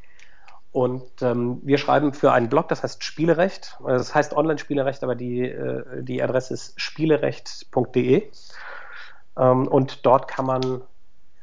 [0.72, 3.78] Und ähm, wir schreiben für einen Blog, das heißt Spielerecht.
[3.86, 5.54] Das heißt Online-Spielerecht, aber die,
[6.00, 8.30] die Adresse ist spielerecht.de.
[9.36, 10.82] Ähm, und dort kann man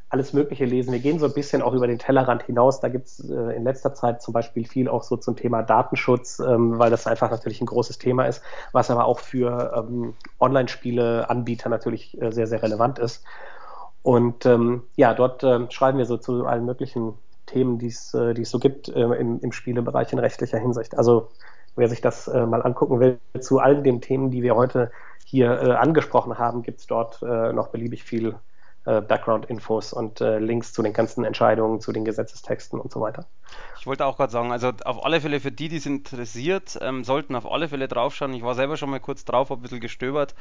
[0.10, 0.92] alles Mögliche lesen.
[0.92, 2.80] Wir gehen so ein bisschen auch über den Tellerrand hinaus.
[2.80, 6.40] Da gibt es äh, in letzter Zeit zum Beispiel viel auch so zum Thema Datenschutz,
[6.40, 11.70] ähm, weil das einfach natürlich ein großes Thema ist, was aber auch für ähm, Online-Spiele-Anbieter
[11.70, 13.24] natürlich äh, sehr, sehr relevant ist.
[14.02, 17.14] Und ähm, ja, dort äh, schreiben wir so zu allen möglichen
[17.50, 20.98] Themen, die es äh, so gibt äh, im, im Spielebereich in rechtlicher Hinsicht.
[20.98, 21.30] Also
[21.76, 24.92] wer sich das äh, mal angucken will, zu allen den Themen, die wir heute
[25.26, 28.36] hier äh, angesprochen haben, gibt es dort äh, noch beliebig viel
[28.86, 33.26] äh, Background-Infos und äh, Links zu den ganzen Entscheidungen, zu den Gesetzestexten und so weiter.
[33.80, 37.06] Ich wollte auch gerade sagen, also auf alle Fälle für die, die es interessiert, ähm,
[37.06, 38.34] sollten auf alle Fälle draufschauen.
[38.34, 40.36] Ich war selber schon mal kurz drauf, habe ein bisschen gestöbert.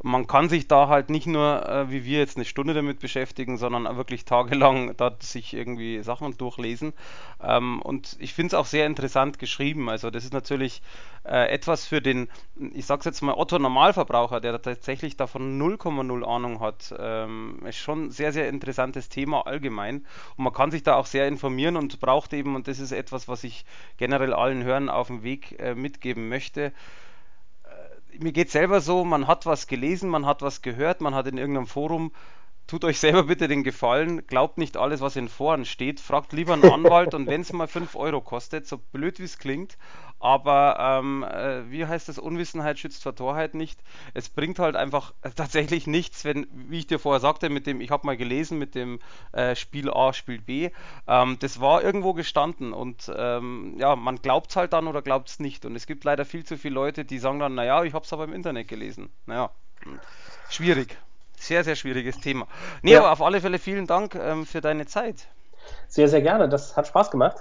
[0.00, 3.56] Man kann sich da halt nicht nur, äh, wie wir jetzt eine Stunde damit beschäftigen,
[3.56, 6.92] sondern wirklich tagelang da sich irgendwie Sachen durchlesen.
[7.42, 9.88] Ähm, und ich finde es auch sehr interessant geschrieben.
[9.90, 10.80] Also das ist natürlich
[11.24, 12.28] äh, etwas für den,
[12.74, 16.94] ich sag's jetzt mal, Otto Normalverbraucher, der tatsächlich davon 0,0 Ahnung hat.
[16.98, 20.06] Ähm, ist schon ein sehr, sehr interessantes Thema allgemein.
[20.36, 23.28] Und man kann sich da auch sehr informieren und braucht eben, und das ist etwas,
[23.28, 23.64] was ich
[23.96, 26.72] generell allen Hörern auf dem Weg äh, mitgeben möchte,
[27.64, 31.26] äh, mir geht selber so, man hat was gelesen, man hat was gehört, man hat
[31.26, 32.12] in irgendeinem Forum
[32.74, 36.54] tut euch selber bitte den Gefallen, glaubt nicht alles, was in Foren steht, fragt lieber
[36.54, 39.78] einen Anwalt und wenn es mal 5 Euro kostet, so blöd wie es klingt,
[40.18, 43.78] aber ähm, äh, wie heißt das, Unwissenheit schützt vor Torheit nicht.
[44.12, 47.92] Es bringt halt einfach tatsächlich nichts, wenn, wie ich dir vorher sagte, mit dem, ich
[47.92, 48.98] habe mal gelesen, mit dem
[49.30, 50.70] äh, Spiel A, Spiel B,
[51.06, 55.28] ähm, das war irgendwo gestanden und ähm, ja, man glaubt es halt dann oder glaubt
[55.28, 55.64] es nicht.
[55.64, 58.12] Und es gibt leider viel zu viele Leute, die sagen dann, naja, ich habe es
[58.12, 59.10] aber im Internet gelesen.
[59.26, 59.52] Naja,
[60.50, 60.98] schwierig.
[61.44, 62.46] Sehr, sehr schwieriges Thema.
[62.80, 63.00] Nee, ja.
[63.00, 65.28] aber auf alle Fälle vielen Dank ähm, für deine Zeit.
[65.88, 66.48] Sehr, sehr gerne.
[66.48, 67.36] Das hat Spaß gemacht.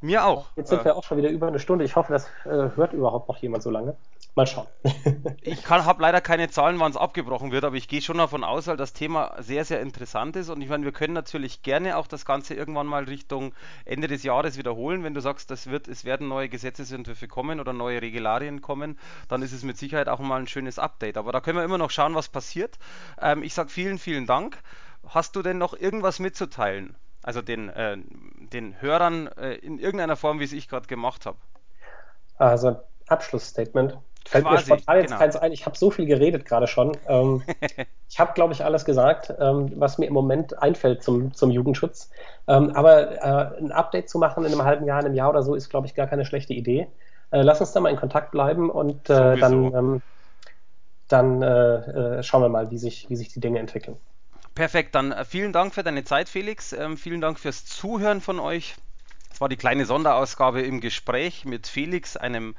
[0.00, 0.50] Mir auch.
[0.54, 1.84] Jetzt sind äh, wir auch schon wieder über eine Stunde.
[1.84, 3.96] Ich hoffe, das äh, hört überhaupt noch jemand so lange.
[4.36, 4.66] Mal schauen.
[5.42, 8.66] ich habe leider keine Zahlen, wann es abgebrochen wird, aber ich gehe schon davon aus,
[8.66, 10.48] weil das Thema sehr, sehr interessant ist.
[10.48, 13.54] Und ich meine, wir können natürlich gerne auch das Ganze irgendwann mal Richtung
[13.84, 15.04] Ende des Jahres wiederholen.
[15.04, 18.98] Wenn du sagst, das wird, es werden neue Gesetzesentwürfe kommen oder neue Regularien kommen,
[19.28, 21.16] dann ist es mit Sicherheit auch mal ein schönes Update.
[21.16, 22.76] Aber da können wir immer noch schauen, was passiert.
[23.20, 24.58] Ähm, ich sage vielen, vielen Dank.
[25.06, 26.96] Hast du denn noch irgendwas mitzuteilen?
[27.22, 27.98] Also den, äh,
[28.52, 31.38] den Hörern äh, in irgendeiner Form, wie es ich gerade gemacht habe.
[32.36, 33.98] Also Abschlussstatement.
[34.26, 35.18] Fällt Quasi, mir spontan jetzt genau.
[35.18, 35.52] keins ein.
[35.52, 36.96] Ich habe so viel geredet gerade schon.
[37.08, 37.42] Ähm,
[38.08, 42.10] ich habe, glaube ich, alles gesagt, ähm, was mir im Moment einfällt zum, zum Jugendschutz.
[42.48, 45.42] Ähm, aber äh, ein Update zu machen in einem halben Jahr, in einem Jahr oder
[45.42, 46.86] so, ist, glaube ich, gar keine schlechte Idee.
[47.30, 50.02] Äh, lass uns da mal in Kontakt bleiben und äh, dann, ähm,
[51.08, 53.96] dann äh, äh, schauen wir mal, wie sich, wie sich die Dinge entwickeln.
[54.54, 56.72] Perfekt, dann äh, vielen Dank für deine Zeit, Felix.
[56.72, 58.76] Ähm, vielen Dank fürs Zuhören von euch.
[59.28, 62.54] Das war die kleine Sonderausgabe im Gespräch mit Felix, einem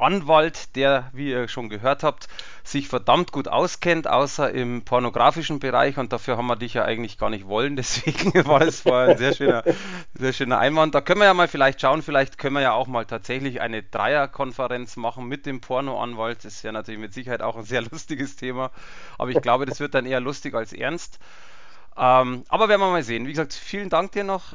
[0.00, 2.28] Anwalt, der, wie ihr schon gehört habt,
[2.64, 5.98] sich verdammt gut auskennt, außer im pornografischen Bereich.
[5.98, 7.76] Und dafür haben wir dich ja eigentlich gar nicht wollen.
[7.76, 9.64] Deswegen war es ein sehr schöner,
[10.14, 10.94] sehr schöner Einwand.
[10.94, 12.02] Da können wir ja mal vielleicht schauen.
[12.02, 16.44] Vielleicht können wir ja auch mal tatsächlich eine Dreierkonferenz machen mit dem Pornoanwalt.
[16.44, 18.70] Das ist ja natürlich mit Sicherheit auch ein sehr lustiges Thema.
[19.18, 21.18] Aber ich glaube, das wird dann eher lustig als ernst.
[21.96, 23.26] Ähm, aber werden wir mal sehen.
[23.26, 24.54] Wie gesagt, vielen Dank dir noch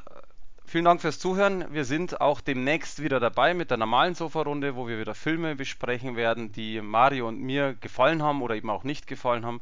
[0.68, 1.66] Vielen Dank fürs Zuhören.
[1.72, 6.16] Wir sind auch demnächst wieder dabei mit der normalen Sofa-Runde, wo wir wieder Filme besprechen
[6.16, 9.62] werden, die Mario und mir gefallen haben oder eben auch nicht gefallen haben.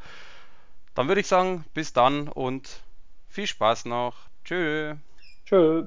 [0.96, 2.82] Dann würde ich sagen, bis dann und
[3.28, 4.16] viel Spaß noch.
[4.46, 4.96] Tschö.
[5.46, 5.86] Tschö.